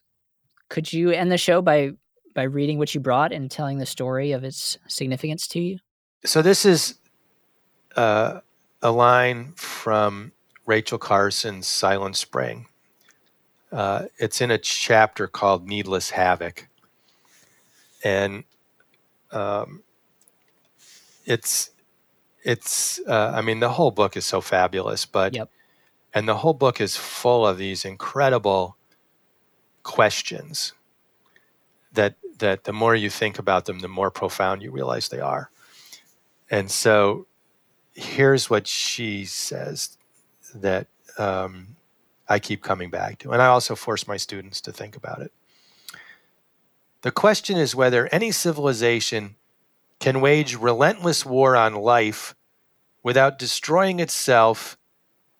[0.69, 1.91] Could you end the show by
[2.33, 5.79] by reading what you brought and telling the story of its significance to you?
[6.25, 6.95] So this is
[7.95, 8.39] uh,
[8.81, 10.31] a line from
[10.65, 12.67] Rachel Carson's Silent Spring.
[13.71, 16.67] Uh, it's in a chapter called Needless Havoc.
[18.03, 18.43] And
[19.31, 19.83] um,
[21.25, 21.71] it's
[22.43, 25.49] it's uh, I mean the whole book is so fabulous, but Yep.
[26.13, 28.75] and the whole book is full of these incredible
[29.83, 30.73] questions
[31.93, 35.49] that that the more you think about them, the more profound you realize they are.
[36.49, 37.27] And so
[37.93, 39.97] here's what she says
[40.55, 40.87] that
[41.17, 41.75] um,
[42.27, 45.31] I keep coming back to, and I also force my students to think about it.
[47.01, 49.35] The question is whether any civilization
[49.99, 52.35] can wage relentless war on life
[53.03, 54.77] without destroying itself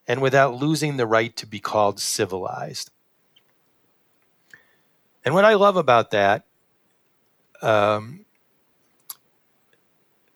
[0.08, 2.92] and without losing the right to be called civilized.
[5.26, 6.46] And what I love about that,
[7.62, 8.26] um,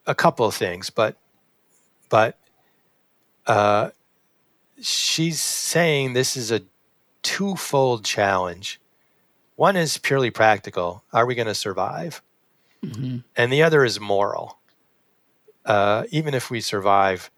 [0.06, 1.18] a couple of things, but
[2.10, 2.38] but
[3.46, 3.90] uh,
[4.82, 6.62] she's saying this is a
[7.22, 8.80] twofold challenge.
[9.56, 12.22] One is purely practical: Are we going to survive?
[12.84, 14.60] hmm and the other is moral.
[15.66, 17.30] Uh, even if we survive,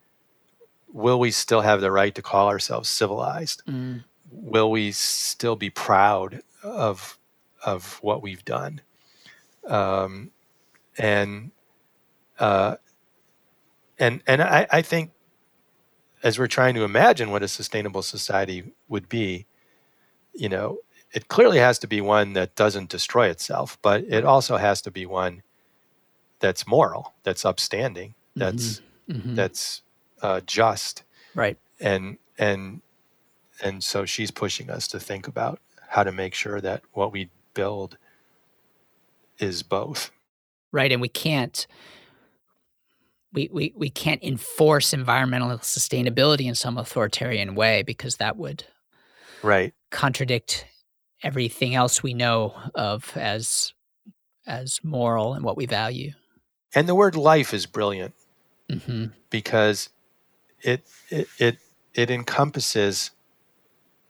[0.94, 3.64] will we still have the right to call ourselves civilized?
[3.68, 7.19] mm Will we still be proud of
[7.64, 8.82] of what we've done?
[9.68, 10.32] Um,
[10.98, 11.52] and
[12.40, 12.76] uh,
[13.98, 15.12] and and I, I think
[16.24, 19.46] as we're trying to imagine what a sustainable society would be,
[20.34, 20.80] you know,
[21.14, 24.92] it clearly has to be one that doesn't destroy itself, but it also has to
[24.92, 25.42] be one
[26.40, 29.36] that's moral, that's upstanding, that's mhm.
[29.36, 29.82] that's
[30.22, 31.04] uh, just,
[31.36, 31.58] right.
[31.80, 32.82] and and
[33.62, 35.60] and so she's pushing us to think about
[35.90, 37.98] how to make sure that what we build
[39.40, 40.12] is both.
[40.72, 41.66] right and we can't
[43.32, 48.66] we, we we can't enforce environmental sustainability in some authoritarian way because that would
[49.42, 49.74] Right.
[49.92, 50.66] contradict
[51.24, 53.74] everything else we know of as
[54.48, 56.12] as moral and what we value
[56.76, 58.14] And the word life is brilliant
[58.70, 59.90] hmm because
[60.62, 61.58] it it it,
[61.94, 63.12] it encompasses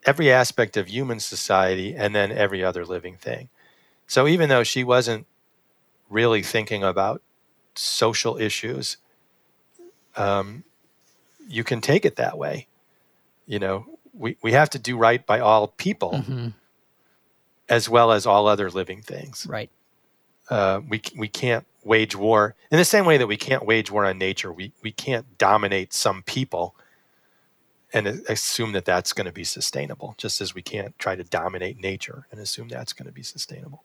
[0.10, 3.50] every aspect of human society and then every other living thing.
[4.08, 5.28] So even though she wasn't
[6.10, 7.22] really thinking about
[7.76, 8.98] social issues,
[10.16, 10.64] um,
[11.48, 12.68] you can take it that way.
[13.46, 16.48] You know, we, we have to do right by all people hmm
[17.72, 19.46] as well as all other living things.
[19.48, 19.70] right
[20.50, 24.06] uh, we we can't wage war in the same way that we can't wage war
[24.06, 24.52] on nature.
[24.52, 26.76] We we can't dominate some people
[27.94, 30.16] and assume that that's going to be sustainable.
[30.18, 33.84] Just as we can't try to dominate nature and assume that's going to be sustainable.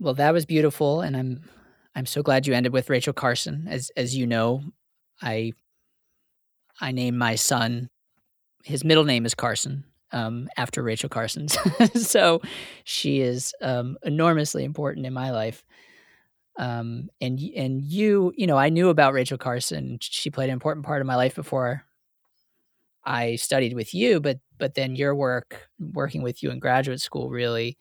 [0.00, 1.42] well that was beautiful and i'm
[1.94, 4.62] i'm so glad you ended with rachel carson as as you know
[5.22, 5.52] i
[6.80, 7.88] i named my son
[8.64, 11.56] his middle name is carson um, after rachel carson's
[11.94, 12.40] so
[12.84, 15.64] she is um, enormously important in my life
[16.58, 20.86] um, and and you you know i knew about rachel carson she played an important
[20.86, 21.84] part of my life before
[23.06, 27.30] i studied with you but but then your work working with you in graduate school
[27.30, 27.76] really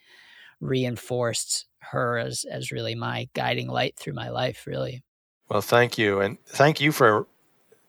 [0.59, 5.03] reinforced her as as really my guiding light through my life really
[5.49, 7.27] Well, thank you, and thank you for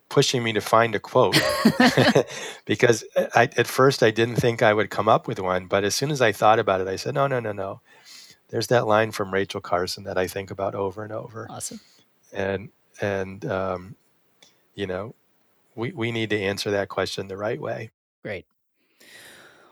[0.09, 1.37] pushing me to find a quote
[2.67, 3.05] because
[3.35, 6.11] I, at first I didn't think I would come up with one, but as soon
[6.11, 7.81] as I thought about it, I said, no, no, no, no.
[8.51, 11.47] There's that line from Rachel Carson that I think about over and over.
[11.51, 11.81] awesome
[12.35, 12.71] and
[13.01, 13.97] and um,
[14.75, 15.15] you know
[15.75, 17.91] we, we need to answer that question the right way
[18.23, 18.47] Great.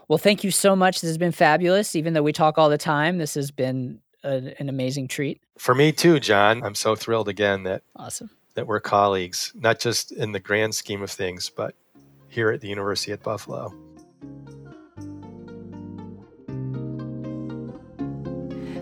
[0.09, 1.01] Well, thank you so much.
[1.01, 1.97] This has been fabulous.
[1.97, 5.41] Even though we talk all the time, this has been a, an amazing treat.
[5.59, 8.31] for me too john i'm so thrilled again that Awesome.
[8.55, 11.75] that we're colleagues not just in the grand scheme of things but
[12.29, 13.75] here at the university at buffalo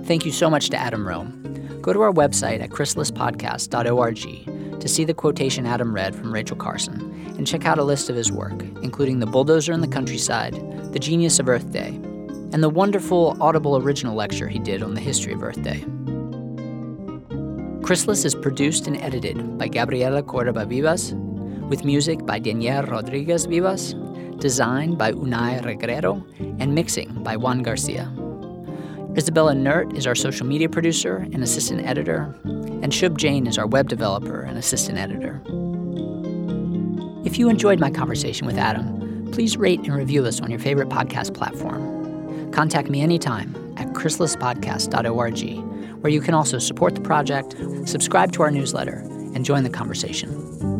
[0.04, 1.59] Thank you so much to Adam Rome.
[1.82, 7.00] Go to our website at chrysalispodcast.org to see the quotation Adam read from Rachel Carson
[7.38, 10.54] and check out a list of his work, including The Bulldozer in the Countryside,
[10.92, 11.98] The Genius of Earth Day,
[12.52, 15.84] and the wonderful Audible original lecture he did on the history of Earth Day.
[17.82, 21.14] Chrysalis is produced and edited by Gabriela Cordoba Vivas,
[21.68, 23.94] with music by Daniel Rodriguez Vivas,
[24.36, 26.22] designed by Unai Regrero,
[26.60, 28.12] and mixing by Juan Garcia.
[29.16, 33.66] Isabella Nert is our social media producer and assistant editor, and Shub Jain is our
[33.66, 35.42] web developer and assistant editor.
[37.24, 40.88] If you enjoyed my conversation with Adam, please rate and review us on your favorite
[40.88, 42.52] podcast platform.
[42.52, 47.56] Contact me anytime at chrysalispodcast.org, where you can also support the project,
[47.86, 48.98] subscribe to our newsletter,
[49.34, 50.79] and join the conversation.